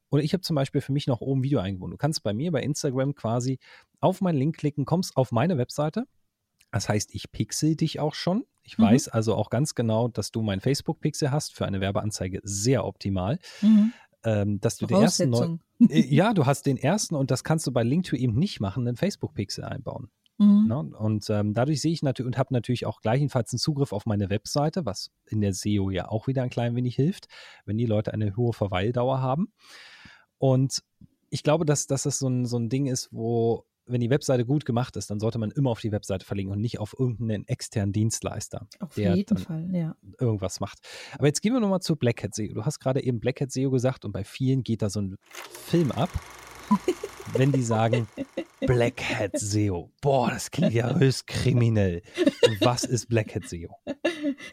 [0.09, 1.91] oder ich habe zum Beispiel für mich noch oben Video eingebunden.
[1.91, 3.59] Du kannst bei mir bei Instagram quasi
[3.99, 6.05] auf meinen Link klicken, kommst auf meine Webseite.
[6.71, 8.45] Das heißt, ich pixel dich auch schon.
[8.63, 8.83] Ich mhm.
[8.83, 13.37] weiß also auch ganz genau, dass du mein Facebook-Pixel hast für eine Werbeanzeige sehr optimal.
[13.61, 13.93] Mhm.
[14.25, 15.57] Ähm, dass du den ersten neu,
[15.89, 18.59] äh, ja, du hast den ersten und das kannst du bei Link to eben nicht
[18.59, 20.09] machen, einen Facebook-Pixel einbauen.
[20.37, 20.67] Mhm.
[20.67, 20.77] Ne?
[20.97, 24.29] Und ähm, dadurch sehe ich natürlich und habe natürlich auch gleichenfalls einen Zugriff auf meine
[24.29, 27.27] Webseite, was in der SEO ja auch wieder ein klein wenig hilft,
[27.65, 29.51] wenn die Leute eine hohe Verweildauer haben.
[30.37, 30.83] Und
[31.29, 34.45] ich glaube, dass, dass das so ein, so ein Ding ist, wo wenn die Webseite
[34.45, 37.47] gut gemacht ist, dann sollte man immer auf die Webseite verlinken und nicht auf irgendeinen
[37.47, 39.95] externen Dienstleister, auf der jeden Fall, ja.
[40.19, 40.79] irgendwas macht.
[41.17, 42.53] Aber jetzt gehen wir nochmal zu Black Hat SEO.
[42.53, 45.17] Du hast gerade eben Black Hat SEO gesagt und bei vielen geht da so ein
[45.29, 46.09] Film ab,
[47.33, 48.07] wenn die sagen
[48.61, 49.91] Black Hat SEO.
[50.01, 52.01] Boah, das klingt ja höchst kriminell.
[52.61, 53.77] Was ist Black Hat SEO?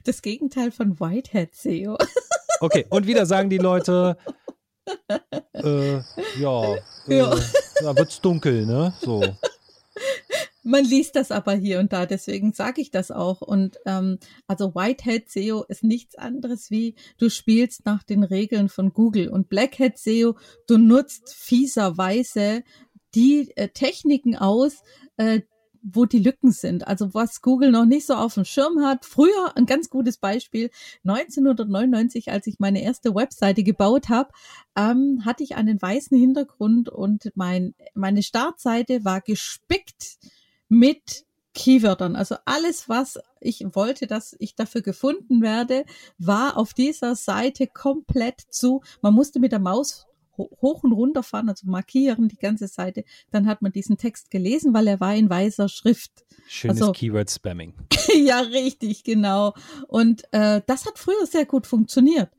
[0.04, 1.96] Das Gegenteil von White Hat SEO.
[2.60, 4.16] Okay, und wieder sagen die Leute,
[5.54, 6.00] äh,
[6.38, 7.36] ja, äh, ja.
[7.82, 8.92] Da wird's dunkel, ne?
[9.00, 9.22] So.
[10.62, 13.40] Man liest das aber hier und da, deswegen sage ich das auch.
[13.40, 18.92] Und ähm, also Whitehead SEO ist nichts anderes wie du spielst nach den Regeln von
[18.92, 22.62] Google und Blackhead SEO, du nutzt fieserweise
[23.14, 24.82] die äh, Techniken aus,
[25.16, 25.40] äh,
[25.82, 26.86] wo die Lücken sind.
[26.86, 29.04] Also was Google noch nicht so auf dem Schirm hat.
[29.04, 30.70] Früher ein ganz gutes Beispiel.
[31.04, 34.30] 1999, als ich meine erste Webseite gebaut habe,
[34.76, 40.18] ähm, hatte ich einen weißen Hintergrund und mein, meine Startseite war gespickt
[40.68, 42.14] mit Keywörtern.
[42.16, 45.84] Also alles, was ich wollte, dass ich dafür gefunden werde,
[46.18, 48.82] war auf dieser Seite komplett zu.
[49.02, 50.06] Man musste mit der Maus
[50.60, 54.74] hoch und runter fahren, also markieren die ganze Seite, dann hat man diesen Text gelesen,
[54.74, 56.24] weil er war in weißer Schrift.
[56.48, 57.74] Schönes also, Keyword-Spamming.
[58.14, 59.54] ja, richtig, genau.
[59.88, 62.30] Und äh, das hat früher sehr gut funktioniert.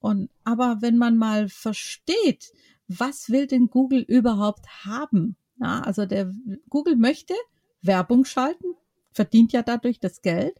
[0.00, 2.52] Und aber wenn man mal versteht,
[2.86, 5.36] was will denn Google überhaupt haben?
[5.60, 6.32] Ja, also der
[6.68, 7.34] Google möchte
[7.82, 8.74] Werbung schalten,
[9.12, 10.56] verdient ja dadurch das Geld,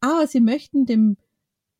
[0.00, 1.16] aber sie möchten dem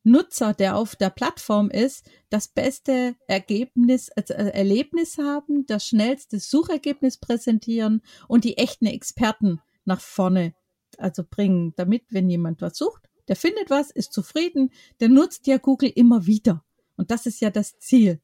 [0.05, 7.19] Nutzer, der auf der Plattform ist, das beste Ergebnis, also Erlebnis haben, das schnellste Suchergebnis
[7.19, 10.55] präsentieren und die echten Experten nach vorne
[10.99, 15.59] also bringen, damit, wenn jemand was sucht, der findet was, ist zufrieden, der nutzt ja
[15.59, 16.65] Google immer wieder.
[16.97, 18.21] Und das ist ja das Ziel.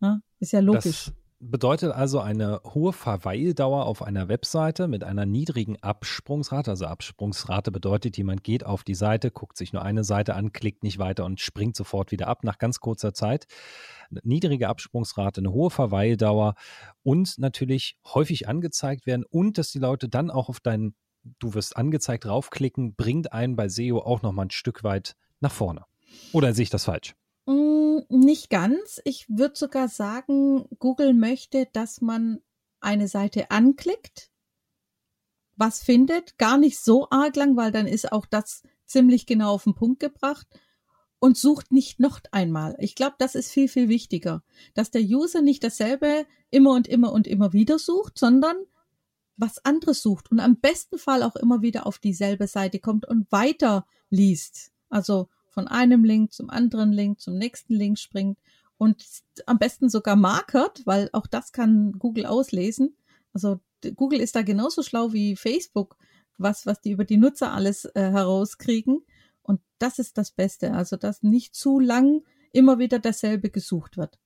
[0.00, 1.06] Ja, ist ja logisch.
[1.06, 6.70] Das bedeutet also eine hohe Verweildauer auf einer Webseite mit einer niedrigen Absprungsrate.
[6.70, 10.82] Also Absprungsrate bedeutet, jemand geht auf die Seite, guckt sich nur eine Seite an, klickt
[10.82, 13.46] nicht weiter und springt sofort wieder ab nach ganz kurzer Zeit.
[14.22, 16.54] Niedrige Absprungsrate, eine hohe Verweildauer
[17.02, 20.96] und natürlich häufig angezeigt werden und dass die Leute dann auch auf deinen,
[21.38, 25.84] du wirst angezeigt, draufklicken, bringt einen bei SEO auch nochmal ein Stück weit nach vorne.
[26.32, 27.14] Oder sehe ich das falsch?
[27.48, 29.00] Mm, nicht ganz.
[29.04, 32.42] Ich würde sogar sagen, Google möchte, dass man
[32.80, 34.30] eine Seite anklickt,
[35.56, 39.64] was findet, gar nicht so arg lang, weil dann ist auch das ziemlich genau auf
[39.64, 40.46] den Punkt gebracht
[41.20, 42.76] und sucht nicht noch einmal.
[42.80, 44.42] Ich glaube, das ist viel, viel wichtiger,
[44.74, 48.56] dass der User nicht dasselbe immer und immer und immer wieder sucht, sondern
[49.38, 53.32] was anderes sucht und am besten Fall auch immer wieder auf dieselbe Seite kommt und
[53.32, 54.70] weiter liest.
[54.90, 58.38] Also von einem Link zum anderen Link, zum nächsten Link springt
[58.76, 59.04] und
[59.46, 62.96] am besten sogar markert, weil auch das kann Google auslesen.
[63.32, 63.60] Also
[63.96, 65.96] Google ist da genauso schlau wie Facebook,
[66.38, 69.02] was, was die über die Nutzer alles äh, herauskriegen.
[69.42, 70.72] Und das ist das Beste.
[70.72, 74.18] Also, dass nicht zu lang immer wieder dasselbe gesucht wird.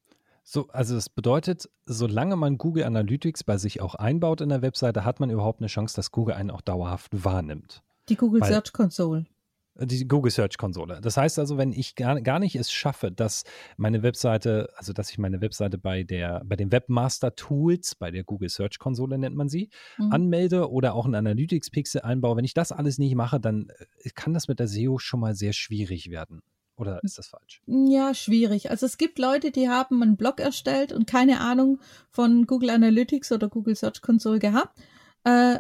[0.45, 5.05] So, also das bedeutet, solange man Google Analytics bei sich auch einbaut in der Webseite,
[5.05, 7.83] hat man überhaupt eine Chance, dass Google einen auch dauerhaft wahrnimmt.
[8.09, 9.27] Die Google Weil, Search Console.
[9.75, 11.01] Die Google Search Konsole.
[11.01, 13.45] Das heißt also, wenn ich gar, gar nicht es schaffe, dass
[13.79, 18.23] meine Webseite, also dass ich meine Webseite bei der, bei den Webmaster Tools, bei der
[18.23, 20.13] Google Search Konsole nennt man sie, mhm.
[20.13, 23.69] anmelde oder auch ein Analytics Pixel einbaue, wenn ich das alles nicht mache, dann
[24.03, 26.43] äh, kann das mit der SEO schon mal sehr schwierig werden.
[26.77, 27.63] Oder ist das falsch?
[27.67, 28.71] Ja, schwierig.
[28.71, 31.79] Also es gibt Leute, die haben einen Blog erstellt und keine Ahnung
[32.11, 34.79] von Google Analytics oder Google Search Console gehabt.
[35.25, 35.59] Äh,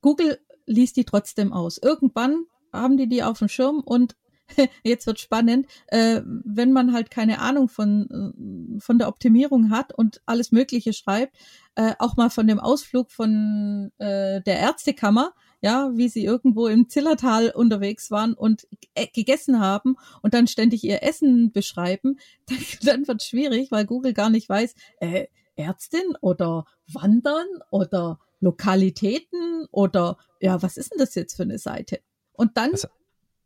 [0.00, 1.78] Google liest die trotzdem aus.
[1.78, 4.16] Irgendwann haben die die auf dem Schirm und
[4.84, 9.92] jetzt wird spannend, äh, wenn man halt keine Ahnung von, äh, von der Optimierung hat
[9.92, 11.36] und alles Mögliche schreibt,
[11.76, 16.88] äh, auch mal von dem Ausflug von äh, der Ärztekammer, ja, wie sie irgendwo im
[16.88, 18.66] Zillertal unterwegs waren und
[19.14, 24.30] gegessen haben und dann ständig ihr Essen beschreiben, dann, dann wird schwierig, weil Google gar
[24.30, 31.36] nicht weiß, äh, Ärztin oder Wandern oder Lokalitäten oder ja, was ist denn das jetzt
[31.36, 32.00] für eine Seite?
[32.34, 32.88] Und dann das,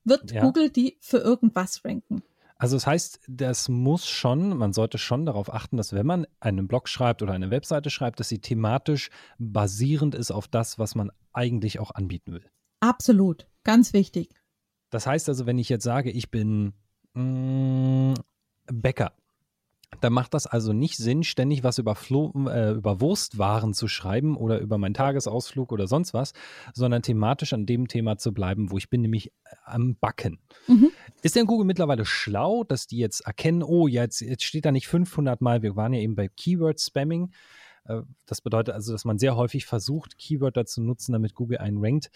[0.05, 0.43] wird ja.
[0.43, 2.23] Google die für irgendwas ranken.
[2.57, 6.67] Also das heißt, das muss schon, man sollte schon darauf achten, dass wenn man einen
[6.67, 11.13] Blog schreibt oder eine Webseite schreibt, dass sie thematisch basierend ist auf das, was man
[11.33, 12.51] eigentlich auch anbieten will.
[12.81, 14.31] Absolut, ganz wichtig.
[14.91, 16.73] Das heißt also, wenn ich jetzt sage, ich bin
[17.15, 18.15] mh, mm,
[18.73, 19.13] Bäcker,
[20.01, 24.37] da macht das also nicht Sinn, ständig was über, Flo äh, über Wurstwaren zu schreiben
[24.37, 26.33] oder über meinen Tagesausflug oder sonst was,
[26.73, 30.39] sondern thematisch an dem Thema zu bleiben, wo ich bin, nämlich äh, am Backen.
[30.67, 30.91] Mhm.
[31.23, 34.89] Ist denn Google mittlerweile schlau, dass die jetzt erkennen, oh, jetzt, jetzt steht da nicht
[34.89, 37.33] 500 Mal, wir waren ja eben bei Keyword-Spamming.
[37.85, 41.79] Äh, das bedeutet also, dass man sehr häufig versucht, Keywörter zu nutzen, damit Google einen
[41.85, 42.11] rankt.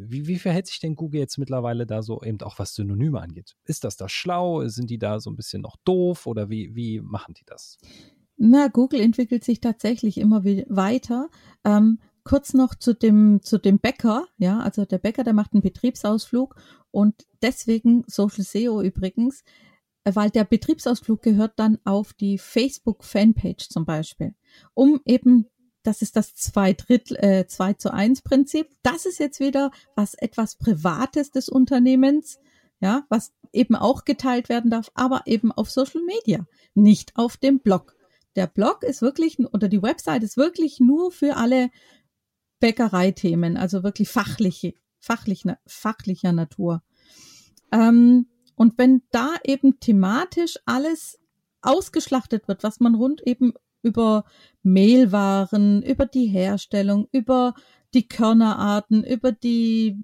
[0.00, 3.56] Wie, wie verhält sich denn Google jetzt mittlerweile da so eben auch was Synonyme angeht?
[3.64, 4.66] Ist das da schlau?
[4.68, 7.78] Sind die da so ein bisschen noch doof oder wie, wie machen die das?
[8.36, 11.28] Na, Google entwickelt sich tatsächlich immer weiter.
[11.64, 15.62] Ähm, kurz noch zu dem, zu dem Bäcker, ja, also der Bäcker, der macht einen
[15.62, 16.54] Betriebsausflug
[16.92, 19.42] und deswegen Social SEO übrigens,
[20.04, 24.34] äh, weil der Betriebsausflug gehört dann auf die Facebook-Fanpage zum Beispiel,
[24.74, 25.46] um eben
[25.82, 28.68] das ist das zwei Drittel, äh, 2 zu 1 Prinzip.
[28.82, 32.38] Das ist jetzt wieder was etwas Privates des Unternehmens,
[32.80, 37.60] ja, was eben auch geteilt werden darf, aber eben auf Social Media, nicht auf dem
[37.60, 37.94] Blog.
[38.36, 41.70] Der Blog ist wirklich, oder die Website ist wirklich nur für alle
[42.60, 46.82] Bäckereithemen, also wirklich fachliche, fachlich, fachlicher Natur.
[47.72, 51.18] Ähm, und wenn da eben thematisch alles
[51.62, 54.24] ausgeschlachtet wird, was man rund eben über
[54.62, 57.54] Mehlwaren, über die Herstellung, über
[57.94, 59.96] die Körnerarten, über die,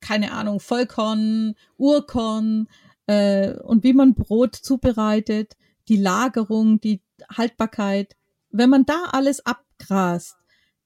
[0.00, 2.68] keine Ahnung, Vollkorn, Urkorn
[3.06, 5.56] äh, und wie man Brot zubereitet,
[5.88, 7.02] die Lagerung, die
[7.36, 8.16] Haltbarkeit.
[8.50, 10.36] Wenn man da alles abgrast,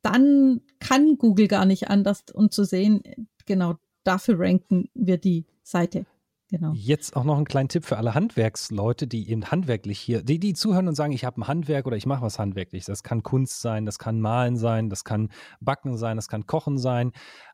[0.03, 3.03] dann kann Google gar nicht anders und zu sehen,
[3.47, 6.07] genau dafür ranken wir die Seite.
[6.55, 6.71] Genau.
[6.73, 10.55] Jetzt auch noch ein kleiner Tipp für alle Handwerksleute, die eben handwerklich hier, die, die
[10.55, 12.85] zuhören und sagen, ich habe ein Handwerk oder ich mache was handwerklich.
[12.85, 16.79] Das kann Kunst sein, das kann Malen sein, das kann Backen sein, das kann Kochen
[16.79, 17.11] sein.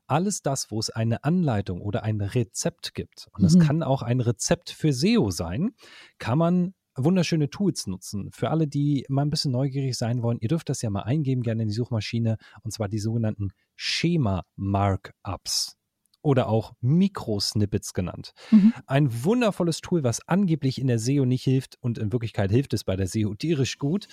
[0.06, 3.60] Alles das, wo es eine Anleitung oder ein Rezept gibt, und das mhm.
[3.60, 5.70] kann auch ein Rezept für SEO sein,
[6.18, 8.30] kann man wunderschöne Tools nutzen.
[8.32, 11.40] Für alle, die mal ein bisschen neugierig sein wollen, ihr dürft das ja mal eingeben,
[11.40, 15.79] gerne in die Suchmaschine, und zwar die sogenannten Schema-Markups
[16.22, 18.33] oder auch Mikrosnippets genannt.
[18.50, 18.74] Mhm.
[18.87, 22.85] Ein wundervolles Tool, was angeblich in der SEO nicht hilft und in Wirklichkeit hilft es
[22.85, 24.06] bei der SEO tierisch gut,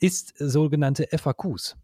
[0.00, 1.76] ist sogenannte FAQs.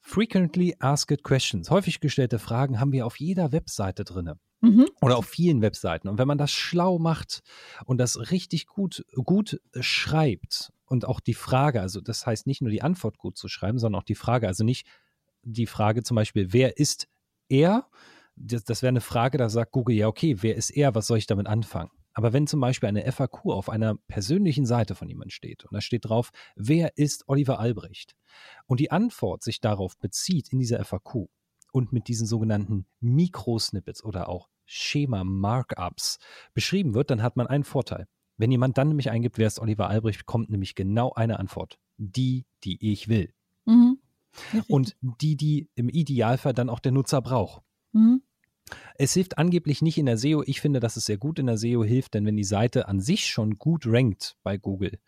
[0.00, 1.70] Frequently Asked Questions.
[1.70, 4.32] Häufig gestellte Fragen haben wir auf jeder Webseite drin.
[4.60, 4.86] Mhm.
[5.00, 6.08] Oder auf vielen Webseiten.
[6.08, 7.40] Und wenn man das schlau macht
[7.86, 12.70] und das richtig gut, gut schreibt und auch die Frage, also das heißt nicht nur
[12.70, 14.86] die Antwort gut zu schreiben, sondern auch die Frage, also nicht
[15.42, 17.08] die Frage zum Beispiel, wer ist
[17.48, 17.86] er,
[18.40, 21.18] das, das wäre eine Frage, da sagt Google, ja, okay, wer ist er, was soll
[21.18, 21.90] ich damit anfangen?
[22.12, 25.80] Aber wenn zum Beispiel eine FAQ auf einer persönlichen Seite von jemandem steht und da
[25.80, 28.16] steht drauf, wer ist Oliver Albrecht?
[28.66, 31.28] Und die Antwort sich darauf bezieht in dieser FAQ
[31.72, 36.18] und mit diesen sogenannten Mikrosnippets oder auch Schema-Markups
[36.52, 38.06] beschrieben wird, dann hat man einen Vorteil.
[38.36, 41.78] Wenn jemand dann nämlich eingibt, wer ist Oliver Albrecht, kommt nämlich genau eine Antwort.
[41.98, 43.32] Die, die ich will.
[43.66, 43.98] Mhm.
[44.68, 47.62] Und die, die im Idealfall dann auch der Nutzer braucht.
[47.92, 48.22] Mhm.
[48.96, 50.42] Es hilft angeblich nicht in der SEO.
[50.46, 53.00] Ich finde, dass es sehr gut in der SEO hilft, denn wenn die Seite an
[53.00, 54.98] sich schon gut rankt bei Google,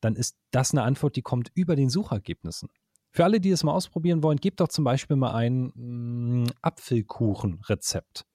[0.00, 2.68] dann ist das eine Antwort, die kommt über den Suchergebnissen.
[3.10, 8.26] Für alle, die es mal ausprobieren wollen, gebt doch zum Beispiel mal ein mm, Apfelkuchenrezept.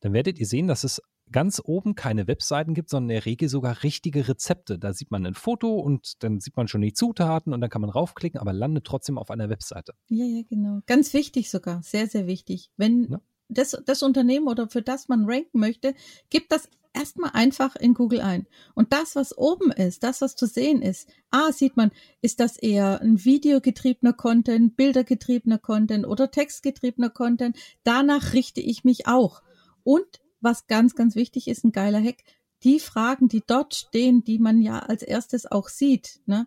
[0.00, 3.48] Dann werdet ihr sehen, dass es ganz oben keine Webseiten gibt, sondern in der Regel
[3.48, 4.78] sogar richtige Rezepte.
[4.78, 7.82] Da sieht man ein Foto und dann sieht man schon die Zutaten und dann kann
[7.82, 9.92] man raufklicken, aber landet trotzdem auf einer Webseite.
[10.08, 10.80] Ja, ja, genau.
[10.86, 12.70] Ganz wichtig sogar, sehr, sehr wichtig.
[12.76, 15.94] Wenn ja das, das Unternehmen oder für das man ranken möchte,
[16.30, 18.46] gibt das erstmal einfach in Google ein.
[18.74, 21.90] Und das, was oben ist, das, was zu sehen ist, ah, sieht man,
[22.22, 27.56] ist das eher ein videogetriebener Content, bildergetriebener Content oder textgetriebener Content.
[27.84, 29.42] Danach richte ich mich auch.
[29.84, 32.22] Und was ganz, ganz wichtig ist, ein geiler Hack,
[32.64, 36.46] die Fragen, die dort stehen, die man ja als erstes auch sieht, ne,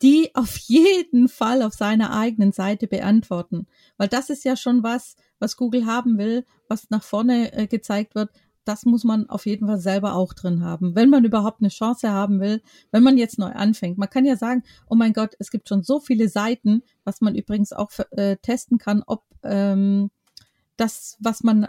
[0.00, 3.66] die auf jeden Fall auf seiner eigenen Seite beantworten.
[3.96, 8.14] Weil das ist ja schon was, was Google haben will, was nach vorne äh, gezeigt
[8.14, 8.30] wird.
[8.64, 12.10] Das muss man auf jeden Fall selber auch drin haben, wenn man überhaupt eine Chance
[12.10, 13.98] haben will, wenn man jetzt neu anfängt.
[13.98, 17.34] Man kann ja sagen, oh mein Gott, es gibt schon so viele Seiten, was man
[17.34, 20.10] übrigens auch äh, testen kann, ob ähm,
[20.76, 21.66] das, was man,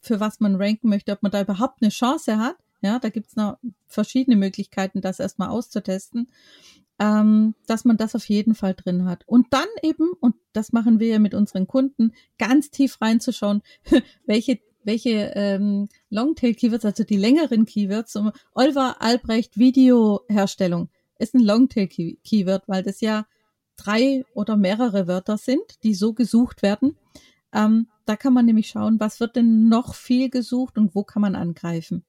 [0.00, 2.56] für was man ranken möchte, ob man da überhaupt eine Chance hat.
[2.80, 3.58] Ja, da gibt's noch
[3.88, 6.28] verschiedene Möglichkeiten, das erstmal auszutesten
[6.98, 9.24] ähm, dass man das auf jeden Fall drin hat.
[9.26, 13.62] Und dann eben, und das machen wir ja mit unseren Kunden, ganz tief reinzuschauen,
[14.26, 22.68] welche welche ähm, Longtail-Keywords, also die längeren Keywords, um Oliver Albrecht Videoherstellung ist ein Longtail-Keyword,
[22.68, 23.26] weil das ja
[23.76, 26.96] drei oder mehrere Wörter sind, die so gesucht werden.
[27.52, 31.22] Ähm, da kann man nämlich schauen, was wird denn noch viel gesucht und wo kann
[31.22, 32.04] man angreifen.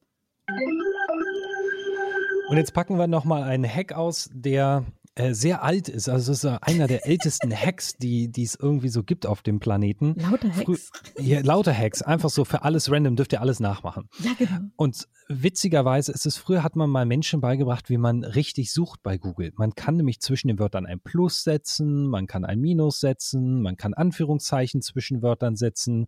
[2.48, 4.86] Und jetzt packen wir nochmal einen Hack aus, der
[5.16, 6.10] äh, sehr alt ist.
[6.10, 9.42] Also es ist äh, einer der ältesten Hacks, die, die es irgendwie so gibt auf
[9.42, 10.16] dem Planeten.
[10.16, 10.92] Lauter Hacks.
[11.16, 12.02] Frü ja, lauter Hacks.
[12.02, 14.10] Einfach so für alles random dürft ihr alles nachmachen.
[14.20, 14.60] Ja, genau.
[14.76, 19.18] Und witzigerweise ist es, früher hat man mal Menschen beigebracht, wie man richtig sucht bei
[19.18, 19.52] Google.
[19.56, 23.76] Man kann nämlich zwischen den Wörtern ein Plus setzen, man kann ein Minus setzen, man
[23.76, 26.08] kann Anführungszeichen zwischen Wörtern setzen.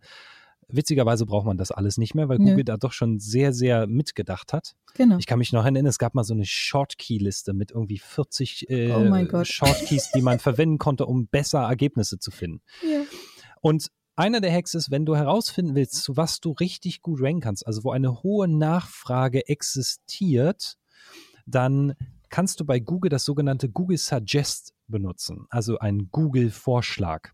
[0.72, 2.64] Witzigerweise braucht man das alles nicht mehr, weil Google Nö.
[2.64, 4.74] da doch schon sehr, sehr mitgedacht hat.
[4.94, 5.18] Genau.
[5.18, 8.92] Ich kann mich noch erinnern, es gab mal so eine Shortkey-Liste mit irgendwie 40 äh,
[8.92, 12.62] oh Shortkeys, die man verwenden konnte, um besser Ergebnisse zu finden.
[12.82, 13.02] Ja.
[13.60, 17.40] Und einer der Hacks ist, wenn du herausfinden willst, zu was du richtig gut ranken
[17.40, 20.76] kannst, also wo eine hohe Nachfrage existiert,
[21.46, 21.94] dann
[22.28, 27.32] kannst du bei Google das sogenannte Google Suggest benutzen, also einen Google-Vorschlag.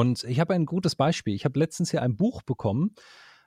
[0.00, 1.34] Und ich habe ein gutes Beispiel.
[1.34, 2.94] Ich habe letztens hier ein Buch bekommen.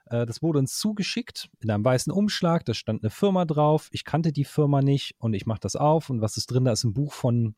[0.06, 2.64] Äh, das wurde uns zugeschickt in einem weißen Umschlag.
[2.64, 3.88] Da stand eine Firma drauf.
[3.92, 6.10] Ich kannte die Firma nicht und ich mache das auf.
[6.10, 6.64] Und was ist drin?
[6.64, 7.56] Da ist ein Buch von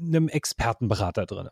[0.00, 1.48] einem Expertenberater drin.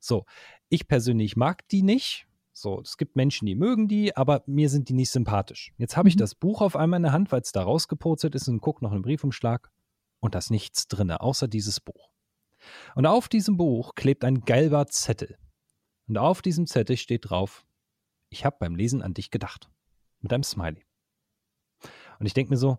[0.00, 0.24] So,
[0.68, 2.26] ich persönlich mag die nicht.
[2.54, 5.72] So, es gibt Menschen, die mögen die, aber mir sind die nicht sympathisch.
[5.78, 6.20] Jetzt habe ich mhm.
[6.20, 8.92] das Buch auf einmal in der Hand, weil es da rausgepurzelt ist und gucke noch
[8.92, 9.70] einen Briefumschlag
[10.20, 12.10] und da ist nichts drin, außer dieses Buch.
[12.94, 15.38] Und auf diesem Buch klebt ein gelber Zettel.
[16.12, 17.64] Und auf diesem Zettel steht drauf,
[18.28, 19.70] ich habe beim Lesen an dich gedacht.
[20.20, 20.84] Mit einem Smiley.
[22.18, 22.76] Und ich denke mir so,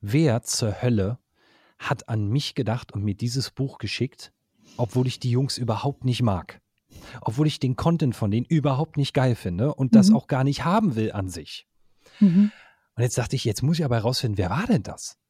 [0.00, 1.20] wer zur Hölle
[1.78, 4.32] hat an mich gedacht und mir dieses Buch geschickt,
[4.76, 6.60] obwohl ich die Jungs überhaupt nicht mag?
[7.20, 9.98] Obwohl ich den Content von denen überhaupt nicht geil finde und mhm.
[9.98, 11.68] das auch gar nicht haben will an sich.
[12.18, 12.50] Mhm.
[12.96, 15.20] Und jetzt dachte ich, jetzt muss ich aber herausfinden, wer war denn das?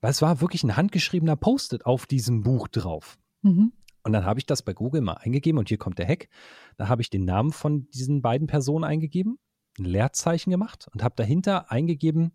[0.00, 3.18] Weil es war wirklich ein handgeschriebener Post-it auf diesem Buch drauf.
[3.42, 3.74] Mhm.
[4.08, 6.30] Und dann habe ich das bei Google mal eingegeben und hier kommt der Hack.
[6.78, 9.38] Da habe ich den Namen von diesen beiden Personen eingegeben,
[9.78, 12.32] ein Leerzeichen gemacht und habe dahinter eingegeben,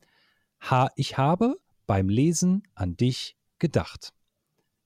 [0.62, 4.14] ha, ich habe beim Lesen an dich gedacht.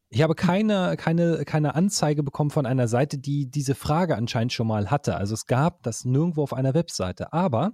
[0.07, 4.67] Ich habe keine, keine, keine Anzeige bekommen von einer Seite, die diese Frage anscheinend schon
[4.67, 5.17] mal hatte.
[5.17, 7.33] Also es gab das nirgendwo auf einer Webseite.
[7.33, 7.73] Aber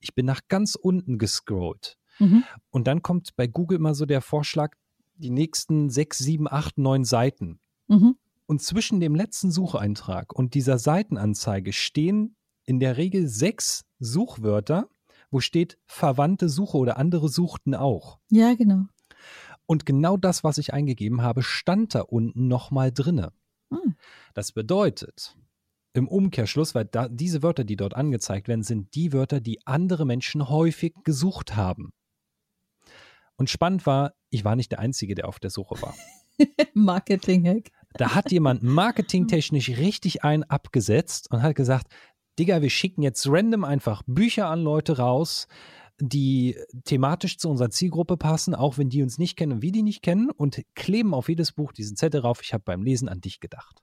[0.00, 1.96] ich bin nach ganz unten gescrollt.
[2.18, 2.42] Mhm.
[2.70, 4.74] Und dann kommt bei Google immer so der Vorschlag,
[5.14, 7.60] die nächsten sechs, sieben, acht, neun Seiten.
[7.86, 8.16] Mhm.
[8.46, 14.88] Und zwischen dem letzten Sucheintrag und dieser Seitenanzeige stehen in der Regel sechs Suchwörter,
[15.30, 18.18] wo steht verwandte Suche oder andere suchten auch.
[18.30, 18.86] Ja, genau.
[19.66, 23.32] Und genau das, was ich eingegeben habe, stand da unten nochmal drinne.
[23.70, 23.94] Hm.
[24.34, 25.36] Das bedeutet,
[25.94, 30.04] im Umkehrschluss, weil da, diese Wörter, die dort angezeigt werden, sind die Wörter, die andere
[30.06, 31.92] Menschen häufig gesucht haben.
[33.36, 35.94] Und spannend war, ich war nicht der Einzige, der auf der Suche war.
[36.74, 37.70] Marketing-Hack.
[37.94, 41.88] Da hat jemand marketingtechnisch richtig ein abgesetzt und hat gesagt,
[42.38, 45.48] Digga, wir schicken jetzt random einfach Bücher an Leute raus,
[45.98, 49.82] die thematisch zu unserer Zielgruppe passen, auch wenn die uns nicht kennen und wir die
[49.82, 52.40] nicht kennen und kleben auf jedes Buch diesen Zettel drauf.
[52.42, 53.82] Ich habe beim Lesen an dich gedacht.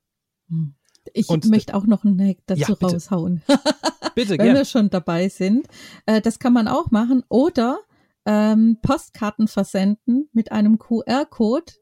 [0.49, 0.73] Hm.
[1.13, 2.93] Ich und, möchte auch noch einen Hack dazu ja, bitte.
[2.93, 3.41] raushauen.
[4.15, 4.55] bitte, Wenn gern.
[4.55, 5.67] wir schon dabei sind.
[6.05, 7.23] Äh, das kann man auch machen.
[7.29, 7.79] Oder
[8.25, 11.73] ähm, Postkarten versenden mit einem QR-Code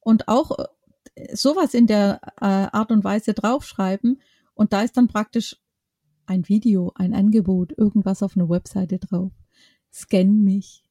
[0.00, 0.52] und auch
[1.32, 4.20] sowas in der äh, Art und Weise draufschreiben.
[4.54, 5.56] Und da ist dann praktisch
[6.26, 9.32] ein Video, ein Angebot, irgendwas auf einer Webseite drauf.
[9.92, 10.84] Scan mich.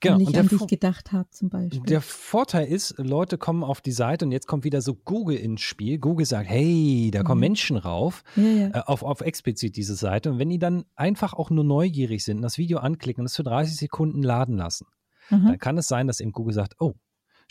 [0.00, 0.18] Genau.
[0.18, 1.82] Wenn ich an dich gedacht habe, zum Beispiel.
[1.82, 5.60] Der Vorteil ist, Leute kommen auf die Seite und jetzt kommt wieder so Google ins
[5.62, 5.98] Spiel.
[5.98, 7.46] Google sagt, hey, da kommen mhm.
[7.46, 8.68] Menschen rauf, ja, ja.
[8.68, 10.30] Äh, auf, auf explizit diese Seite.
[10.30, 13.44] Und wenn die dann einfach auch nur neugierig sind, das Video anklicken und es für
[13.44, 14.86] 30 Sekunden laden lassen,
[15.30, 15.46] mhm.
[15.46, 16.94] dann kann es sein, dass eben Google sagt, oh,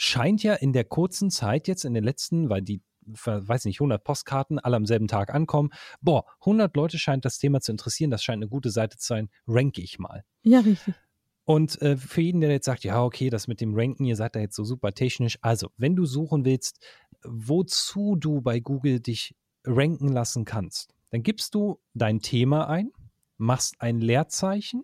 [0.02, 4.04] scheint ja in der kurzen Zeit jetzt, in den letzten, weil die weiß nicht, 100
[4.04, 5.70] Postkarten alle am selben Tag ankommen.
[6.02, 9.30] Boah, 100 Leute scheint das Thema zu interessieren, das scheint eine gute Seite zu sein,
[9.48, 10.24] ranke ich mal.
[10.44, 10.96] Ja, richtig.
[11.44, 14.36] Und äh, für jeden, der jetzt sagt, ja, okay, das mit dem Ranken, ihr seid
[14.36, 15.38] da jetzt so super technisch.
[15.42, 16.84] Also, wenn du suchen willst,
[17.24, 19.36] wozu du bei Google dich
[19.66, 22.92] ranken lassen kannst, dann gibst du dein Thema ein,
[23.38, 24.84] machst ein Leerzeichen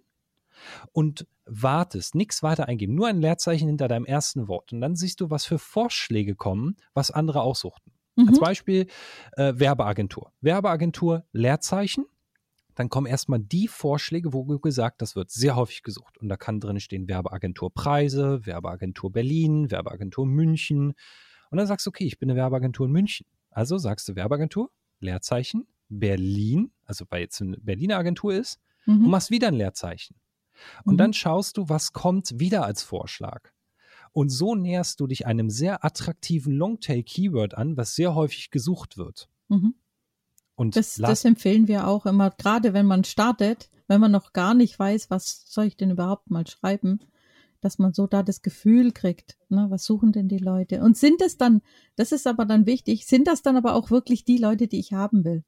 [0.91, 4.73] und wartest, nichts weiter eingeben, nur ein Leerzeichen hinter deinem ersten Wort.
[4.73, 7.91] Und dann siehst du, was für Vorschläge kommen, was andere aussuchten.
[8.15, 8.29] Mhm.
[8.29, 8.87] Als Beispiel
[9.33, 10.31] äh, Werbeagentur.
[10.41, 12.05] Werbeagentur, Leerzeichen.
[12.75, 16.17] Dann kommen erstmal die Vorschläge, wo gesagt, das wird sehr häufig gesucht.
[16.19, 20.93] Und da kann drin stehen Werbeagentur Preise, Werbeagentur Berlin, Werbeagentur München.
[21.49, 23.25] Und dann sagst du, okay, ich bin eine Werbeagentur in München.
[23.49, 24.69] Also sagst du Werbeagentur,
[24.99, 29.05] Leerzeichen, Berlin, also weil jetzt eine Berliner Agentur ist, mhm.
[29.05, 30.15] und machst wieder ein Leerzeichen.
[30.83, 30.97] Und mhm.
[30.97, 33.51] dann schaust du, was kommt wieder als Vorschlag.
[34.11, 39.29] Und so näherst du dich einem sehr attraktiven Longtail-Keyword an, was sehr häufig gesucht wird.
[39.47, 39.75] Mhm.
[40.55, 44.55] Und das, das empfehlen wir auch immer, gerade wenn man startet, wenn man noch gar
[44.55, 46.99] nicht weiß, was soll ich denn überhaupt mal schreiben,
[47.61, 50.81] dass man so da das Gefühl kriegt, ne, was suchen denn die Leute?
[50.81, 51.61] Und sind es dann,
[51.95, 54.93] das ist aber dann wichtig, sind das dann aber auch wirklich die Leute, die ich
[54.93, 55.43] haben will?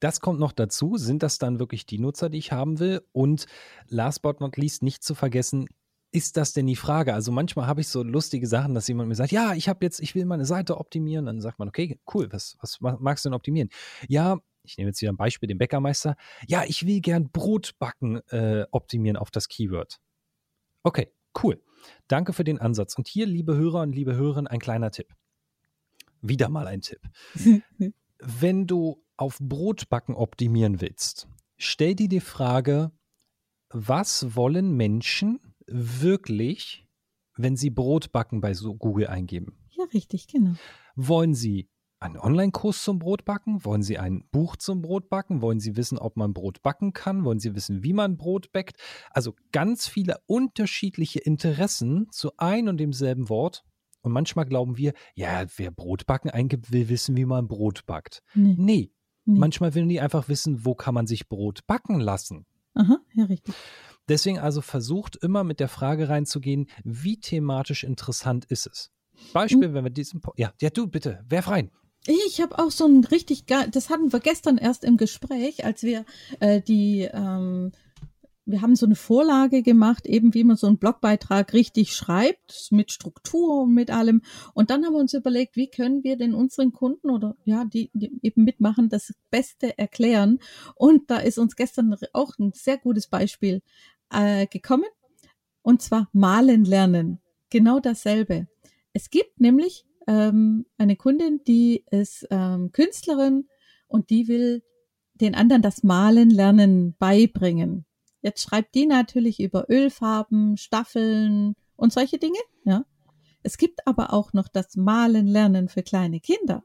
[0.00, 0.96] Das kommt noch dazu.
[0.96, 3.02] Sind das dann wirklich die Nutzer, die ich haben will?
[3.12, 3.46] Und
[3.88, 5.66] last but not least, nicht zu vergessen,
[6.12, 7.12] ist das denn die Frage?
[7.12, 10.00] Also manchmal habe ich so lustige Sachen, dass jemand mir sagt, ja, ich habe jetzt,
[10.00, 11.26] ich will meine Seite optimieren.
[11.26, 13.68] Dann sagt man, okay, cool, was, was magst du denn optimieren?
[14.08, 16.16] Ja, ich nehme jetzt wieder ein Beispiel, den Bäckermeister.
[16.46, 20.00] Ja, ich will gern Brotbacken äh, optimieren auf das Keyword.
[20.82, 21.12] Okay,
[21.42, 21.62] cool.
[22.08, 22.96] Danke für den Ansatz.
[22.96, 25.08] Und hier, liebe Hörer und liebe Hörerinnen, ein kleiner Tipp.
[26.20, 27.00] Wieder mal ein Tipp.
[28.18, 32.92] Wenn du auf Brotbacken optimieren willst, stell dir die Frage,
[33.70, 36.86] was wollen Menschen wirklich,
[37.36, 39.58] wenn sie Brotbacken bei Google eingeben?
[39.70, 40.54] Ja, richtig, genau.
[40.94, 43.64] Wollen sie einen Online-Kurs zum Brotbacken?
[43.64, 45.40] Wollen Sie ein Buch zum Brotbacken?
[45.40, 47.24] Wollen Sie wissen, ob man Brot backen kann?
[47.24, 48.76] Wollen Sie wissen, wie man Brot backt?
[49.10, 53.64] Also ganz viele unterschiedliche Interessen zu ein und demselben Wort.
[54.02, 58.22] Und manchmal glauben wir, ja, wer Brotbacken eingibt, will wissen, wie man Brot backt.
[58.34, 58.54] Nee.
[58.58, 58.92] nee.
[59.26, 59.38] Nee.
[59.38, 62.46] Manchmal will die einfach wissen, wo kann man sich Brot backen lassen.
[62.74, 63.54] Aha, ja, richtig.
[64.08, 68.90] Deswegen also versucht immer mit der Frage reinzugehen, wie thematisch interessant ist es?
[69.32, 69.74] Beispiel, hm.
[69.74, 70.20] wenn wir diesen.
[70.20, 71.70] Po ja, ja, du bitte, werf rein.
[72.06, 75.82] Ich habe auch so ein richtig geil, das hatten wir gestern erst im Gespräch, als
[75.82, 76.04] wir
[76.38, 77.72] äh, die, ähm,
[78.46, 82.92] wir haben so eine Vorlage gemacht, eben wie man so einen Blogbeitrag richtig schreibt, mit
[82.92, 84.22] Struktur und mit allem.
[84.54, 87.90] Und dann haben wir uns überlegt, wie können wir denn unseren Kunden oder ja, die,
[87.92, 90.38] die eben mitmachen, das Beste erklären.
[90.76, 93.62] Und da ist uns gestern auch ein sehr gutes Beispiel
[94.12, 94.86] äh, gekommen.
[95.62, 97.20] Und zwar malen lernen.
[97.50, 98.46] Genau dasselbe.
[98.92, 103.48] Es gibt nämlich ähm, eine Kundin, die ist ähm, Künstlerin
[103.88, 104.62] und die will
[105.14, 107.86] den anderen das Malen lernen beibringen.
[108.22, 112.84] Jetzt schreibt die natürlich über Ölfarben, Staffeln und solche Dinge, ja.
[113.42, 116.64] Es gibt aber auch noch das Malen lernen für kleine Kinder.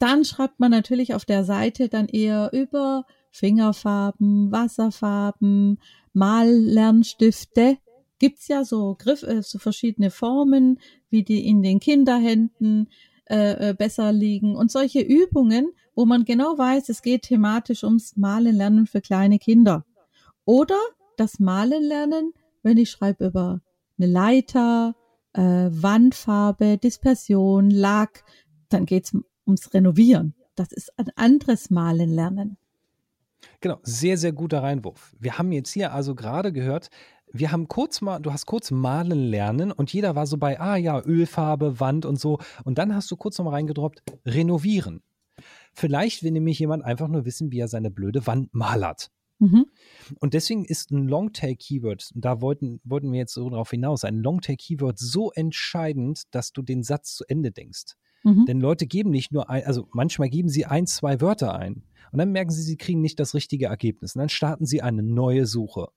[0.00, 5.78] Dann schreibt man natürlich auf der Seite dann eher über Fingerfarben, Wasserfarben,
[6.12, 7.78] Mallерnstifte
[8.18, 10.78] gibt's ja so Griff, äh, so verschiedene Formen,
[11.10, 12.88] wie die in den Kinderhänden
[13.28, 18.16] äh, äh, besser liegen und solche Übungen, wo man genau weiß, es geht thematisch ums
[18.16, 19.84] Malen lernen für kleine Kinder.
[20.44, 20.78] Oder
[21.16, 22.32] das Malen lernen,
[22.62, 23.60] wenn ich schreibe über
[23.98, 24.94] eine Leiter,
[25.32, 25.40] äh,
[25.70, 28.24] Wandfarbe, Dispersion, Lack,
[28.68, 29.12] dann geht's
[29.46, 30.34] ums Renovieren.
[30.54, 32.56] Das ist ein anderes Malen lernen.
[33.60, 35.14] Genau, sehr, sehr guter Reinwurf.
[35.18, 36.90] Wir haben jetzt hier also gerade gehört,
[37.32, 40.76] wir haben kurz mal, du hast kurz malen lernen und jeder war so bei, ah
[40.76, 42.38] ja, Ölfarbe, Wand und so.
[42.62, 45.02] Und dann hast du kurz noch mal reingedroppt, renovieren.
[45.72, 49.10] Vielleicht will nämlich jemand einfach nur wissen, wie er seine blöde Wand malert.
[49.38, 49.66] Mhm.
[50.20, 54.98] Und deswegen ist ein Longtail-Keyword, da wollten, wollten wir jetzt so darauf hinaus, ein Longtail-Keyword
[54.98, 57.94] so entscheidend, dass du den Satz zu Ende denkst.
[58.22, 58.46] Mhm.
[58.46, 62.18] Denn Leute geben nicht nur ein, also manchmal geben sie ein, zwei Wörter ein und
[62.18, 64.14] dann merken sie, sie kriegen nicht das richtige Ergebnis.
[64.14, 65.88] Und dann starten sie eine neue Suche.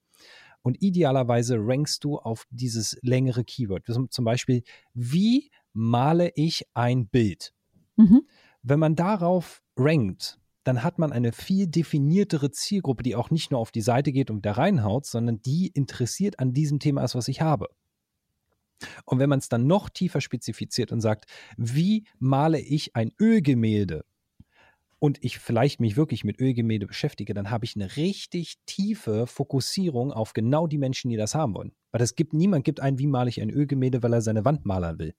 [0.63, 3.85] Und idealerweise rankst du auf dieses längere Keyword.
[4.09, 4.63] Zum Beispiel,
[4.93, 7.53] wie male ich ein Bild?
[7.95, 8.23] Mhm.
[8.63, 13.59] Wenn man darauf rankt, dann hat man eine viel definiertere Zielgruppe, die auch nicht nur
[13.59, 17.28] auf die Seite geht und da reinhaut, sondern die interessiert an diesem Thema ist, was
[17.28, 17.70] ich habe.
[19.05, 21.26] Und wenn man es dann noch tiefer spezifiziert und sagt,
[21.57, 24.03] wie male ich ein Ölgemälde?
[24.99, 30.11] und ich vielleicht mich wirklich mit Ölgemälde beschäftige, dann habe ich eine richtig tiefe Fokussierung
[30.11, 31.72] auf genau die Menschen, die das haben wollen.
[31.91, 34.65] Weil es gibt, niemand gibt ein, wie male ich ein Ölgemälde, weil er seine Wand
[34.65, 35.13] malern will.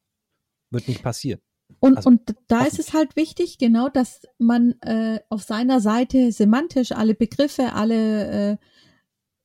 [0.71, 1.41] Wird nicht passieren.
[1.81, 6.33] Und, also, und da ist es halt wichtig, genau, dass man äh, auf seiner Seite
[6.33, 8.59] semantisch alle Begriffe, alle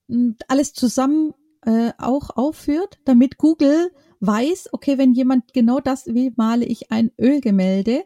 [0.09, 1.33] äh, alles zusammen
[1.65, 7.11] äh, auch aufführt, damit Google weiß, okay, wenn jemand genau das, wie male ich ein
[7.19, 8.03] Ölgemälde,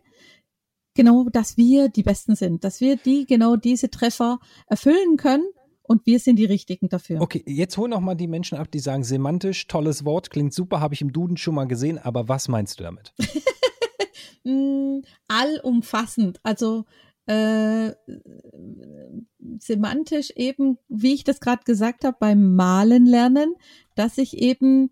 [0.94, 5.46] genau, dass wir die Besten sind, dass wir die genau diese Treffer erfüllen können
[5.84, 7.22] und wir sind die Richtigen dafür.
[7.22, 10.80] Okay, jetzt hol noch mal die Menschen ab, die sagen semantisch, tolles Wort, klingt super,
[10.82, 13.14] habe ich im Duden schon mal gesehen, aber was meinst du damit?
[14.44, 16.86] mm, allumfassend, also
[17.28, 17.92] äh,
[19.60, 23.56] semantisch eben, wie ich das gerade gesagt habe, beim Malen lernen,
[23.96, 24.92] dass ich eben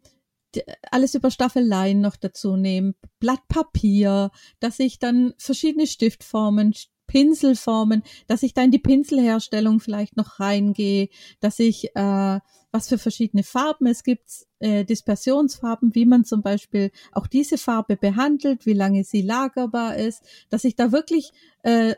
[0.91, 6.73] alles über Staffeleien noch dazu nehmen, Blatt Papier, dass ich dann verschiedene Stiftformen
[7.07, 12.39] Pinselformen, dass ich da in die Pinselherstellung vielleicht noch reingehe, dass ich äh,
[12.75, 17.95] was für verschiedene Farben es gibt, äh, Dispersionsfarben, wie man zum Beispiel auch diese Farbe
[17.95, 21.31] behandelt, wie lange sie lagerbar ist, dass ich da wirklich
[21.63, 21.95] äh,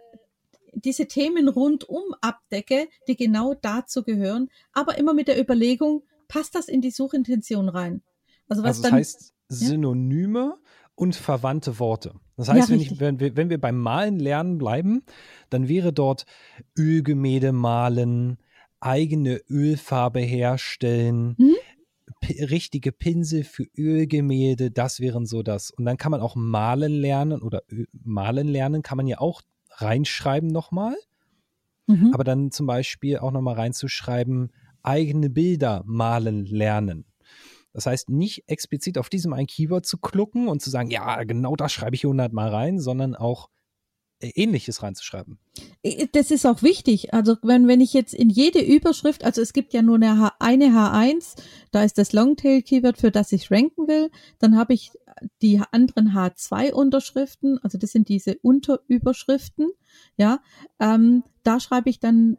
[0.74, 6.68] diese Themen rundum abdecke, die genau dazu gehören, aber immer mit der Überlegung, passt das
[6.68, 8.04] in die Suchintention rein?
[8.48, 10.58] Also was also das dann, heißt Synonyme ja?
[10.94, 12.14] und verwandte Worte.
[12.36, 15.02] Das heißt, ja, wenn, ich, wenn, wir, wenn wir beim Malen lernen bleiben,
[15.50, 16.28] dann wäre dort
[16.78, 18.38] Ölgemälde malen,
[18.80, 21.56] eigene Ölfarbe herstellen, mhm.
[22.46, 25.72] richtige Pinsel für Ölgemälde, das wären so das.
[25.72, 30.50] Und dann kann man auch malen lernen oder malen lernen kann man ja auch reinschreiben
[30.50, 30.96] nochmal.
[31.88, 32.12] Mhm.
[32.14, 34.52] Aber dann zum Beispiel auch nochmal reinzuschreiben,
[34.84, 37.06] eigene Bilder malen lernen.
[37.74, 41.56] Das heißt, nicht explizit auf diesem ein Keyword zu klucken und zu sagen, ja, genau
[41.56, 43.50] das schreibe ich 100 Mal rein, sondern auch
[44.22, 45.38] Ähnliches reinzuschreiben.
[46.12, 47.14] Das ist auch wichtig.
[47.14, 50.34] Also wenn, wenn ich jetzt in jede Überschrift, also es gibt ja nur eine, H,
[50.40, 51.36] eine H1,
[51.72, 54.10] da ist das Longtail-Keyword, für das ich ranken will,
[54.40, 54.92] dann habe ich
[55.42, 59.72] die anderen H2-Unterschriften, also das sind diese Unterüberschriften,
[60.16, 60.42] ja,
[60.80, 62.38] ähm, da schreibe ich dann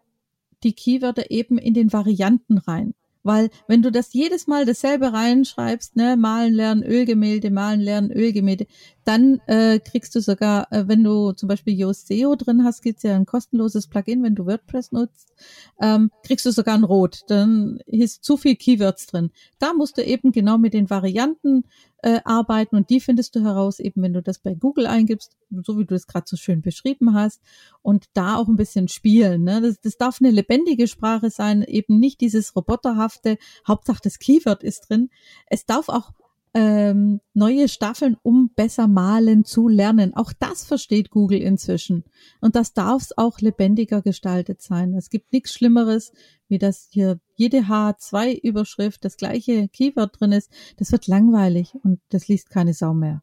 [0.62, 2.94] die Keywörter eben in den Varianten rein.
[3.28, 8.66] Weil wenn du das jedes Mal dasselbe reinschreibst, ne, malen lernen, Ölgemälde, malen lernen, Ölgemälde,
[9.04, 13.02] dann äh, kriegst du sogar, äh, wenn du zum Beispiel Yoast SEO drin hast, gibt's
[13.02, 15.34] ja ein kostenloses Plugin, wenn du WordPress nutzt,
[15.78, 17.24] ähm, kriegst du sogar ein Rot.
[17.28, 19.30] Dann ist zu viel Keywords drin.
[19.58, 21.64] Da musst du eben genau mit den Varianten
[22.02, 25.78] äh, arbeiten und die findest du heraus, eben wenn du das bei Google eingibst, so
[25.78, 27.42] wie du es gerade so schön beschrieben hast
[27.82, 29.42] und da auch ein bisschen spielen.
[29.42, 29.60] Ne?
[29.60, 34.88] Das, das darf eine lebendige Sprache sein, eben nicht dieses roboterhafte, Hauptsache das Keyword ist
[34.88, 35.10] drin.
[35.46, 36.12] Es darf auch
[36.54, 40.14] ähm, neue Staffeln, um besser malen zu lernen.
[40.14, 42.04] Auch das versteht Google inzwischen.
[42.40, 44.94] Und das darf es auch lebendiger gestaltet sein.
[44.94, 46.12] Es gibt nichts Schlimmeres,
[46.48, 50.50] wie das hier jede H2-Überschrift das gleiche Keyword drin ist.
[50.76, 53.22] Das wird langweilig und das liest keine Sau mehr.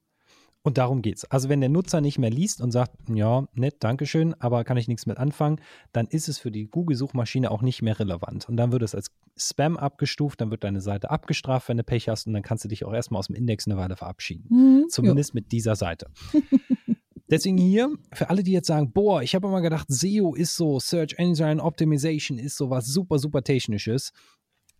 [0.66, 1.26] Und darum geht's.
[1.26, 4.88] Also wenn der Nutzer nicht mehr liest und sagt, ja, nett, Dankeschön, aber kann ich
[4.88, 5.62] nichts mit anfangen,
[5.92, 8.50] dann ist es für die Google-Suchmaschine auch nicht mehr relevant.
[8.50, 12.10] Und dann wird es als Spam abgestuft, dann wird deine Seite abgestraft, wenn du Pech
[12.10, 14.48] hast und dann kannst du dich auch erstmal aus dem Index eine Weile verabschieden.
[14.50, 15.36] Mhm, Zumindest jo.
[15.36, 16.08] mit dieser Seite.
[17.30, 20.80] Deswegen hier, für alle, die jetzt sagen, boah, ich habe immer gedacht, SEO ist so,
[20.80, 24.14] Search Engine Optimization ist so was super, super Technisches.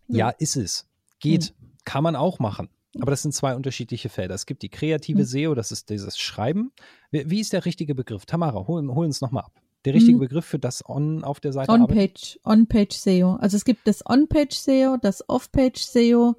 [0.08, 0.88] Ja, ja ist es.
[1.20, 1.54] Geht.
[1.60, 1.66] Mhm.
[1.84, 2.70] Kann man auch machen.
[3.00, 4.34] Aber das sind zwei unterschiedliche Felder.
[4.34, 5.24] Es gibt die kreative mhm.
[5.24, 6.72] SEO, das ist dieses Schreiben.
[7.10, 8.26] Wie, wie ist der richtige Begriff?
[8.26, 9.60] Tamara, hol, hol uns nochmal ab.
[9.84, 10.22] Der richtige mhm.
[10.22, 11.70] Begriff für das On auf der Seite?
[11.70, 13.36] On-Page, On-Page SEO.
[13.36, 16.34] Also es gibt das On-Page SEO, das Off-Page SEO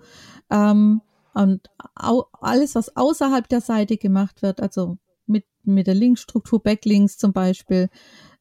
[0.51, 1.01] ähm,
[1.33, 4.97] und alles, was außerhalb der Seite gemacht wird, also
[5.27, 7.89] mit, mit der Linkstruktur, Backlinks zum Beispiel,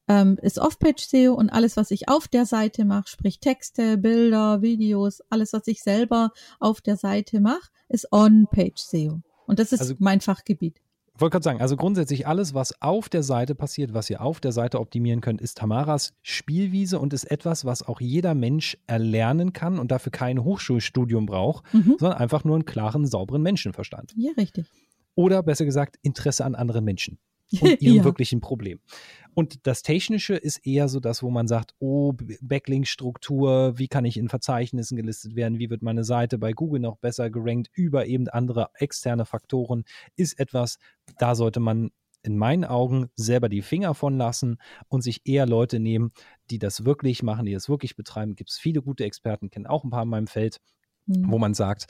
[0.07, 4.61] ähm, ist Off-Page SEO und alles, was ich auf der Seite mache, sprich Texte, Bilder,
[4.61, 9.21] Videos, alles, was ich selber auf der Seite mache, ist On-Page SEO.
[9.45, 10.81] Und das ist also, mein Fachgebiet.
[11.15, 14.39] Ich wollte gerade sagen, also grundsätzlich alles, was auf der Seite passiert, was ihr auf
[14.39, 19.51] der Seite optimieren könnt, ist Tamaras Spielwiese und ist etwas, was auch jeder Mensch erlernen
[19.51, 21.95] kann und dafür kein Hochschulstudium braucht, mhm.
[21.97, 24.13] sondern einfach nur einen klaren, sauberen Menschenverstand.
[24.15, 24.67] Ja, richtig.
[25.15, 27.17] Oder besser gesagt, Interesse an anderen Menschen
[27.61, 28.03] und ihrem ja.
[28.03, 28.79] wirklichen Problem.
[29.33, 34.17] Und das Technische ist eher so das, wo man sagt, oh, Backlink-Struktur, wie kann ich
[34.17, 38.27] in Verzeichnissen gelistet werden, wie wird meine Seite bei Google noch besser gerankt über eben
[38.29, 39.83] andere externe Faktoren,
[40.15, 40.79] ist etwas,
[41.19, 41.91] da sollte man
[42.23, 46.11] in meinen Augen selber die Finger von lassen und sich eher Leute nehmen,
[46.49, 48.35] die das wirklich machen, die das wirklich betreiben.
[48.35, 50.59] Gibt es viele gute Experten, kennen auch ein paar in meinem Feld,
[51.05, 51.31] mhm.
[51.31, 51.87] wo man sagt,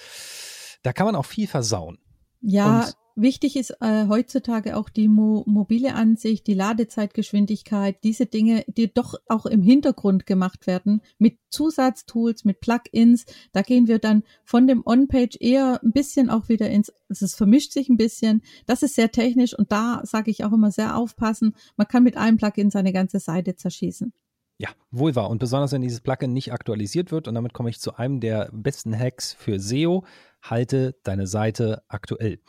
[0.84, 1.98] da kann man auch viel versauen.
[2.42, 8.64] Ja, und Wichtig ist äh, heutzutage auch die Mo mobile Ansicht, die Ladezeitgeschwindigkeit, diese Dinge,
[8.68, 13.26] die doch auch im Hintergrund gemacht werden mit Zusatztools, mit Plugins.
[13.54, 17.34] Da gehen wir dann von dem On-Page eher ein bisschen auch wieder ins, also es
[17.34, 18.44] vermischt sich ein bisschen.
[18.68, 21.56] Das ist sehr technisch und da sage ich auch immer sehr aufpassen.
[21.76, 24.14] Man kann mit einem Plugin seine ganze Seite zerschießen.
[24.60, 25.32] Ja, wohl wahr.
[25.32, 28.52] Und besonders wenn dieses Plugin nicht aktualisiert wird, und damit komme ich zu einem der
[28.54, 30.06] besten Hacks für SEO,
[30.44, 32.40] halte deine Seite aktuell.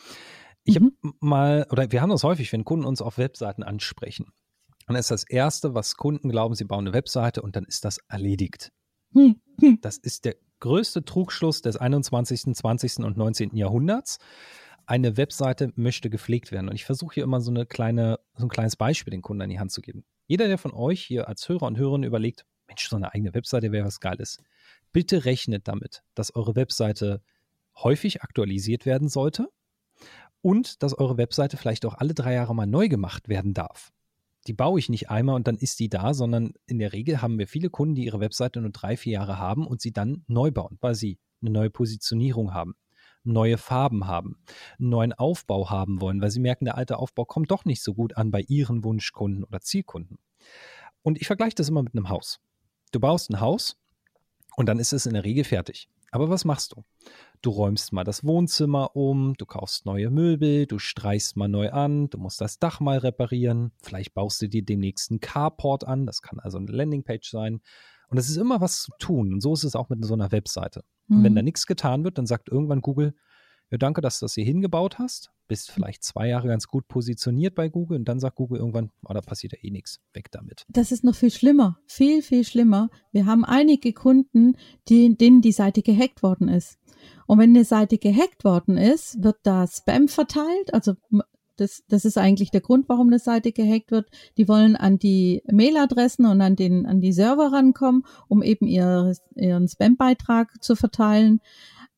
[0.69, 0.93] Ich mhm.
[1.03, 4.27] habe mal, oder wir haben das häufig, wenn Kunden uns auf Webseiten ansprechen.
[4.87, 7.99] Dann ist das Erste, was Kunden glauben, sie bauen eine Webseite und dann ist das
[8.09, 8.71] erledigt.
[9.13, 9.41] Mhm.
[9.81, 12.99] Das ist der größte Trugschluss des 21., 20.
[12.99, 13.57] und 19.
[13.57, 14.19] Jahrhunderts.
[14.85, 16.69] Eine Webseite möchte gepflegt werden.
[16.69, 19.51] Und ich versuche hier immer so, eine kleine, so ein kleines Beispiel den Kunden an
[19.51, 20.05] die Hand zu geben.
[20.27, 23.73] Jeder, der von euch hier als Hörer und Hörerin überlegt, Mensch, so eine eigene Webseite
[23.73, 24.43] wäre was Geiles.
[24.93, 27.23] Bitte rechnet damit, dass eure Webseite
[27.75, 29.49] häufig aktualisiert werden sollte
[30.43, 33.93] und dass eure Webseite vielleicht auch alle drei Jahre mal neu gemacht werden darf.
[34.47, 37.39] die baue ich nicht einmal und dann ist die da, sondern in der Regel haben
[37.39, 40.51] wir viele Kunden, die ihre Webseite nur drei, vier Jahre haben und sie dann neu
[40.51, 42.75] bauen, weil sie eine neue Positionierung haben,
[43.25, 44.39] neue Farben haben,
[44.79, 47.93] einen neuen Aufbau haben wollen, weil sie merken, der alte Aufbau kommt doch nicht so
[47.93, 50.19] gut an bei ihren Wunschkunden oder Zielkunden.
[51.03, 52.41] Und ich vergleiche das immer mit einem Haus.
[52.93, 53.77] Du baust ein Haus
[54.57, 55.89] und dann ist es in der Regel fertig.
[56.11, 56.85] Aber was machst du?
[57.43, 62.11] Du räumst mal das Wohnzimmer um, du kaufst neue Möbel, du streichst mal neu an,
[62.11, 66.23] du musst das Dach mal reparieren, vielleicht baust du dir demnächst einen Carport an, das
[66.23, 67.61] kann also eine Landingpage sein.
[68.09, 69.35] Und es ist immer was zu tun.
[69.35, 70.83] Und so ist es auch mit so einer Webseite.
[71.07, 71.17] Mhm.
[71.17, 71.37] Und wenn mhm.
[71.37, 73.15] da nichts getan wird, dann sagt irgendwann Google,
[73.71, 75.31] ja, danke, dass du das hier hingebaut hast.
[75.47, 79.15] Bist vielleicht zwei Jahre ganz gut positioniert bei Google und dann sagt Google irgendwann, oh,
[79.15, 80.65] da passiert ja eh nichts, weg damit.
[80.69, 82.91] Das ist noch viel schlimmer, viel, viel schlimmer.
[83.13, 84.57] Wir haben einige Kunden,
[84.89, 86.79] die, denen die Seite gehackt worden ist.
[87.27, 90.73] Und wenn eine Seite gehackt worden ist, wird da Spam verteilt.
[90.73, 90.95] Also
[91.59, 94.09] das, das ist eigentlich der Grund, warum eine Seite gehackt wird.
[94.37, 99.15] Die wollen an die Mailadressen und an den an die Server rankommen, um eben ihr,
[99.35, 101.41] ihren Spam-Beitrag zu verteilen.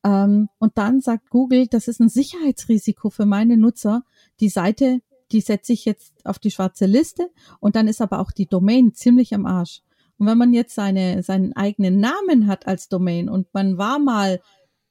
[0.03, 4.03] Ähm, und dann sagt Google, das ist ein Sicherheitsrisiko für meine Nutzer.
[4.39, 7.29] Die Seite, die setze ich jetzt auf die schwarze Liste
[7.59, 9.81] und dann ist aber auch die Domain ziemlich am Arsch.
[10.17, 14.39] Und wenn man jetzt seine, seinen eigenen Namen hat als Domain und man war mal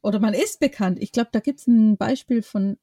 [0.02, 2.78] oder man ist bekannt, ich glaube, da gibt's ein Beispiel von,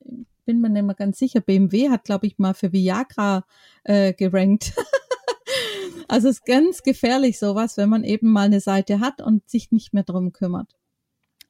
[0.45, 3.43] bin mir nicht mehr ganz sicher, BMW hat, glaube ich, mal für Viagra
[3.84, 4.73] äh, gerankt.
[6.07, 9.71] also es ist ganz gefährlich sowas, wenn man eben mal eine Seite hat und sich
[9.71, 10.73] nicht mehr drum kümmert.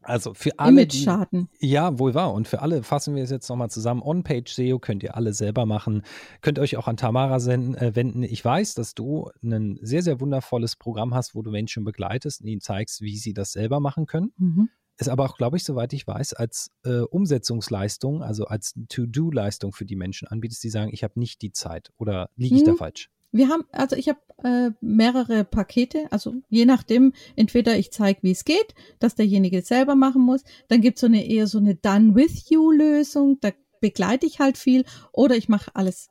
[0.07, 0.83] Also für alle.
[0.83, 1.49] Image-Schaden.
[1.59, 2.33] Ja, wohl wahr.
[2.33, 4.01] Und für alle fassen wir es jetzt nochmal zusammen.
[4.01, 6.03] On-Page SEO könnt ihr alle selber machen.
[6.41, 8.23] Könnt euch auch an Tamara senden, äh, wenden.
[8.23, 12.47] Ich weiß, dass du ein sehr, sehr wundervolles Programm hast, wo du Menschen begleitest und
[12.47, 14.31] ihnen zeigst, wie sie das selber machen können.
[14.37, 14.69] Mhm.
[14.97, 19.85] Ist aber auch, glaube ich, soweit ich weiß, als äh, Umsetzungsleistung, also als To-Do-Leistung für
[19.85, 21.91] die Menschen anbietest, die sagen, ich habe nicht die Zeit.
[21.97, 22.67] Oder liege ich mhm.
[22.67, 23.09] da falsch?
[23.37, 28.31] Wir haben, also ich habe äh, mehrere Pakete, also je nachdem, entweder ich zeige, wie
[28.31, 31.57] es geht, dass derjenige es selber machen muss, dann gibt es so eine eher so
[31.57, 36.09] eine Done-with-you-Lösung, da begleite ich halt viel, oder ich mache alles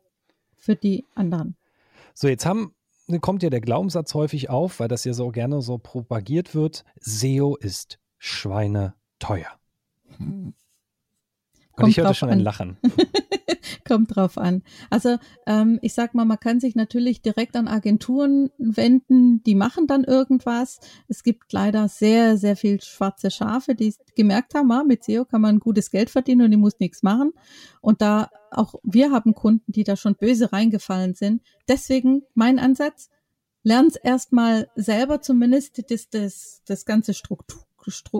[0.54, 1.56] für die anderen.
[2.14, 2.74] So, jetzt haben,
[3.20, 7.56] kommt ja der Glaubenssatz häufig auf, weil das ja so gerne so propagiert wird, SEO
[7.56, 9.50] ist schweineteuer.
[10.18, 10.54] Hm.
[11.76, 12.38] Und Kommt ich hörte schon an.
[12.38, 12.78] ein Lachen.
[13.86, 14.62] Kommt drauf an.
[14.88, 19.86] Also ähm, ich sag mal, man kann sich natürlich direkt an Agenturen wenden, die machen
[19.86, 20.80] dann irgendwas.
[21.06, 25.42] Es gibt leider sehr, sehr viel schwarze Schafe, die gemerkt haben, ah, mit SEO kann
[25.42, 27.32] man gutes Geld verdienen und ich muss nichts machen.
[27.82, 31.42] Und da auch wir haben Kunden, die da schon böse reingefallen sind.
[31.68, 33.10] Deswegen mein Ansatz,
[33.62, 37.65] lern's erstmal selber zumindest das, das, das ganze Struktur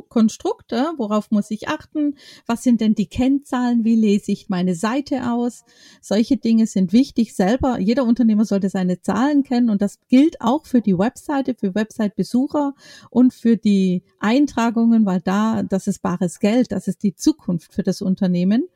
[0.09, 5.31] Konstrukte, worauf muss ich achten, was sind denn die Kennzahlen, wie lese ich meine Seite
[5.31, 5.65] aus.
[6.01, 7.79] Solche Dinge sind wichtig selber.
[7.79, 12.75] Jeder Unternehmer sollte seine Zahlen kennen und das gilt auch für die Webseite, für Website-Besucher
[13.11, 17.83] und für die Eintragungen, weil da, das ist bares Geld, das ist die Zukunft für
[17.83, 18.69] das Unternehmen.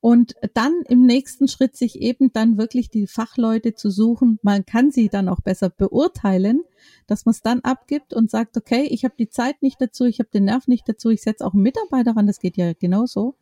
[0.00, 4.38] Und dann im nächsten Schritt sich eben dann wirklich die Fachleute zu suchen.
[4.42, 6.62] Man kann sie dann auch besser beurteilen,
[7.06, 10.18] dass man es dann abgibt und sagt, okay, ich habe die Zeit nicht dazu, ich
[10.18, 13.36] habe den Nerv nicht dazu, ich setze auch einen Mitarbeiter ran, das geht ja genauso,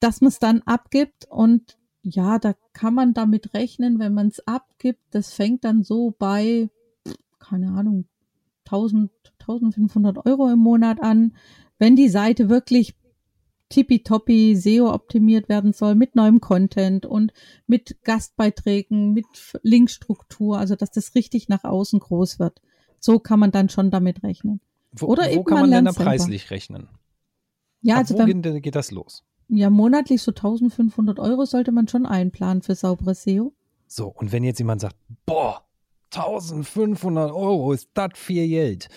[0.00, 4.46] dass man es dann abgibt und ja, da kann man damit rechnen, wenn man es
[4.46, 6.68] abgibt, das fängt dann so bei,
[7.38, 8.06] keine Ahnung,
[8.64, 9.10] 1000,
[9.40, 11.34] 1500 Euro im Monat an.
[11.78, 12.94] Wenn die Seite wirklich
[13.68, 17.32] tippitoppi SEO optimiert werden soll mit neuem Content und
[17.66, 19.26] mit Gastbeiträgen, mit
[19.62, 22.60] Linkstruktur, also dass das richtig nach außen groß wird.
[23.00, 24.60] So kann man dann schon damit rechnen.
[24.92, 26.88] Wo, Oder wo eben kann man, man denn da preislich rechnen?
[27.82, 29.24] Ja, Ab also wo beim, geht das los?
[29.48, 33.52] Ja, monatlich so 1500 Euro sollte man schon einplanen für saubere SEO.
[33.86, 35.64] So, und wenn jetzt jemand sagt, boah,
[36.12, 38.88] 1500 Euro, ist das viel Geld.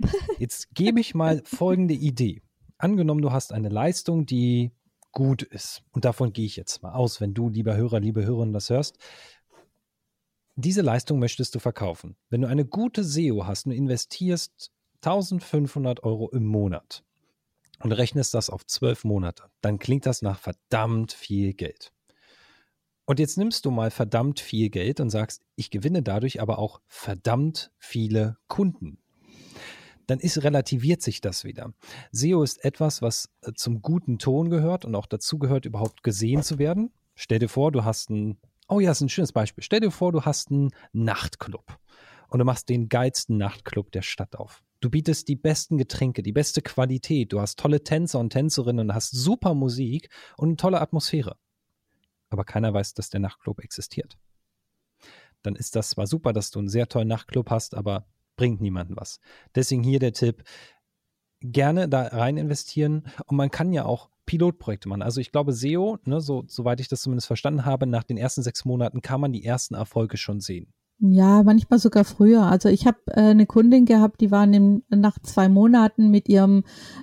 [0.38, 2.42] Jetzt gebe ich mal folgende Idee
[2.84, 4.70] angenommen, du hast eine Leistung, die
[5.10, 5.82] gut ist.
[5.92, 8.98] Und davon gehe ich jetzt mal aus, wenn du, lieber Hörer, liebe Hörerin, das hörst.
[10.56, 12.16] Diese Leistung möchtest du verkaufen.
[12.28, 14.70] Wenn du eine gute SEO hast und investierst
[15.02, 17.04] 1500 Euro im Monat
[17.80, 21.92] und rechnest das auf zwölf Monate, dann klingt das nach verdammt viel Geld.
[23.06, 26.80] Und jetzt nimmst du mal verdammt viel Geld und sagst, ich gewinne dadurch aber auch
[26.86, 29.03] verdammt viele Kunden
[30.06, 31.72] dann ist relativiert sich das wieder.
[32.12, 36.42] SEO ist etwas, was äh, zum guten Ton gehört und auch dazu gehört, überhaupt gesehen
[36.42, 36.92] zu werden.
[37.14, 38.38] Stell dir vor, du hast ein,
[38.68, 39.62] oh ja, ist ein schönes Beispiel.
[39.62, 41.78] Stell dir vor, du hast einen Nachtclub
[42.28, 44.62] und du machst den geilsten Nachtclub der Stadt auf.
[44.80, 48.94] Du bietest die besten Getränke, die beste Qualität, du hast tolle Tänzer und Tänzerinnen und
[48.94, 51.36] hast super Musik und eine tolle Atmosphäre.
[52.28, 54.18] Aber keiner weiß, dass der Nachtclub existiert
[55.44, 58.06] dann ist das zwar super, dass du einen sehr tollen Nachtclub hast, aber
[58.36, 59.20] bringt niemandem was.
[59.54, 60.44] Deswegen hier der Tipp,
[61.40, 65.02] gerne da rein investieren und man kann ja auch Pilotprojekte machen.
[65.02, 68.42] Also ich glaube, SEO, ne, so, soweit ich das zumindest verstanden habe, nach den ersten
[68.42, 70.72] sechs Monaten kann man die ersten Erfolge schon sehen.
[71.00, 72.44] Ja, manchmal sogar früher.
[72.44, 76.62] Also ich habe äh, eine Kundin gehabt, die war nach zwei Monaten mit ihrem,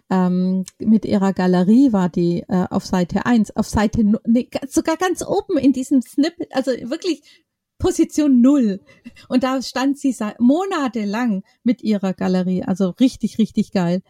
[0.10, 5.24] ähm, mit ihrer Galerie war die äh, auf Seite eins, auf Seite nee, sogar ganz
[5.24, 7.46] oben in diesem Snippet, also wirklich
[7.82, 8.80] Position null.
[9.28, 12.64] Und da stand sie monatelang mit ihrer Galerie.
[12.64, 14.02] Also richtig, richtig geil.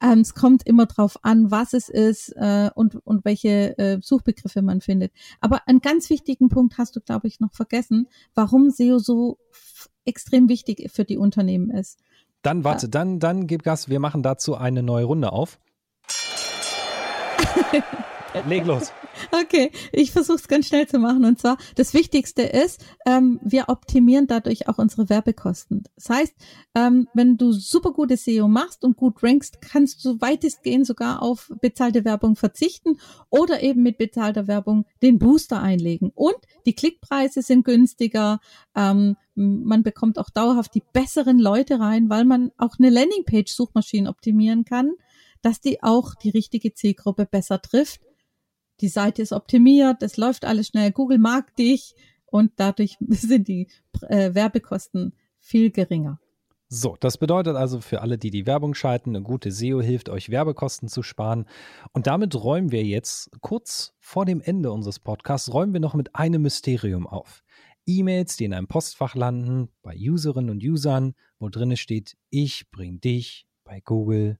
[0.00, 4.62] Ähm, es kommt immer drauf an, was es ist äh, und, und welche äh, Suchbegriffe
[4.62, 5.12] man findet.
[5.40, 8.06] Aber einen ganz wichtigen Punkt hast du, glaube ich, noch vergessen,
[8.36, 9.38] warum SEO so
[10.04, 11.98] extrem wichtig für die Unternehmen ist.
[12.42, 15.58] Dann warte, äh, dann, dann gib Gas, wir machen dazu eine neue Runde auf.
[18.46, 18.92] Leg los.
[19.32, 21.24] Okay, ich versuche es ganz schnell zu machen.
[21.24, 25.82] Und zwar, das Wichtigste ist, ähm, wir optimieren dadurch auch unsere Werbekosten.
[25.96, 26.34] Das heißt,
[26.76, 31.50] ähm, wenn du super gute SEO machst und gut rankst, kannst du weitestgehend sogar auf
[31.60, 36.12] bezahlte Werbung verzichten oder eben mit bezahlter Werbung den Booster einlegen.
[36.14, 38.38] Und die Klickpreise sind günstiger.
[38.76, 44.64] Ähm, man bekommt auch dauerhaft die besseren Leute rein, weil man auch eine Landingpage-Suchmaschine optimieren
[44.64, 44.92] kann,
[45.42, 48.00] dass die auch die richtige Zielgruppe besser trifft
[48.80, 51.94] die Seite ist optimiert, es läuft alles schnell, Google mag dich
[52.26, 53.68] und dadurch sind die
[54.08, 56.20] äh, Werbekosten viel geringer.
[56.70, 60.28] So, das bedeutet also für alle, die die Werbung schalten, eine gute SEO hilft euch
[60.28, 61.46] Werbekosten zu sparen.
[61.92, 66.14] Und damit räumen wir jetzt kurz vor dem Ende unseres Podcasts, räumen wir noch mit
[66.14, 67.42] einem Mysterium auf.
[67.86, 73.00] E-Mails, die in einem Postfach landen, bei Userinnen und Usern, wo drin steht, ich bring
[73.00, 74.38] dich bei Google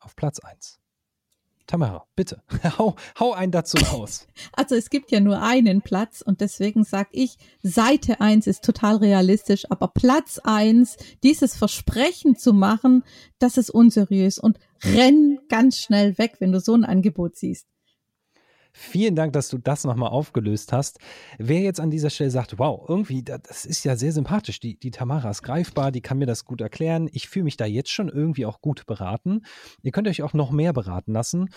[0.00, 0.79] auf Platz 1.
[1.70, 2.42] Tamara, bitte,
[2.78, 4.26] hau, hau einen dazu raus.
[4.52, 8.96] Also es gibt ja nur einen Platz und deswegen sage ich, Seite 1 ist total
[8.96, 13.04] realistisch, aber Platz 1, dieses Versprechen zu machen,
[13.38, 17.68] das ist unseriös und renn ganz schnell weg, wenn du so ein Angebot siehst.
[18.72, 20.98] Vielen Dank, dass du das nochmal aufgelöst hast.
[21.38, 24.90] Wer jetzt an dieser Stelle sagt, wow, irgendwie, das ist ja sehr sympathisch, die, die
[24.90, 28.08] Tamara ist greifbar, die kann mir das gut erklären, ich fühle mich da jetzt schon
[28.08, 29.42] irgendwie auch gut beraten.
[29.82, 31.50] Ihr könnt euch auch noch mehr beraten lassen.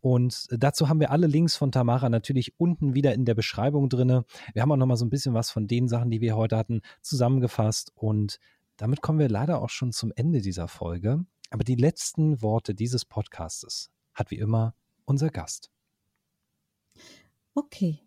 [0.00, 4.22] Und dazu haben wir alle Links von Tamara natürlich unten wieder in der Beschreibung drin.
[4.52, 6.82] Wir haben auch nochmal so ein bisschen was von den Sachen, die wir heute hatten,
[7.02, 7.92] zusammengefasst.
[7.96, 8.38] Und
[8.76, 11.24] damit kommen wir leider auch schon zum Ende dieser Folge.
[11.50, 15.70] Aber die letzten Worte dieses Podcastes hat wie immer unser Gast.
[17.58, 17.98] Okay,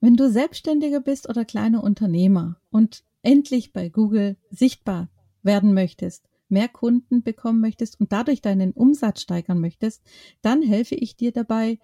[0.00, 5.08] wenn du Selbstständiger bist oder kleiner Unternehmer und endlich bei Google sichtbar
[5.44, 10.02] werden möchtest, mehr Kunden bekommen möchtest und dadurch deinen Umsatz steigern möchtest,
[10.42, 11.78] dann helfe ich dir dabei,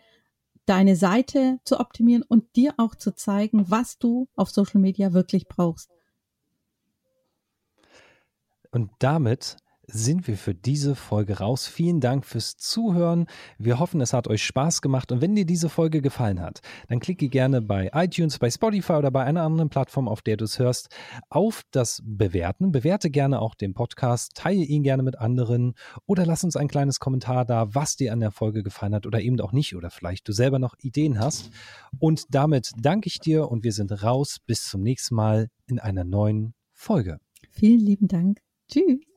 [0.67, 5.47] deine Seite zu optimieren und dir auch zu zeigen, was du auf Social Media wirklich
[5.47, 5.93] brauchst.
[8.73, 11.67] Und damit sind wir für diese Folge raus.
[11.67, 13.27] Vielen Dank fürs Zuhören.
[13.59, 15.13] Wir hoffen, es hat euch Spaß gemacht.
[15.13, 19.11] Und wenn dir diese Folge gefallen hat, dann klicke gerne bei iTunes, bei Spotify oder
[19.11, 20.89] bei einer anderen Plattform, auf der du es hörst,
[21.29, 22.73] auf das Bewerten.
[22.73, 25.75] Bewerte gerne auch den Podcast, teile ihn gerne mit anderen
[26.07, 29.21] oder lass uns ein kleines Kommentar da, was dir an der Folge gefallen hat oder
[29.21, 31.51] eben auch nicht oder vielleicht du selber noch Ideen hast.
[31.99, 34.39] Und damit danke ich dir und wir sind raus.
[34.45, 37.19] Bis zum nächsten Mal in einer neuen Folge.
[37.51, 38.41] Vielen lieben Dank.
[38.69, 39.14] Tschüss.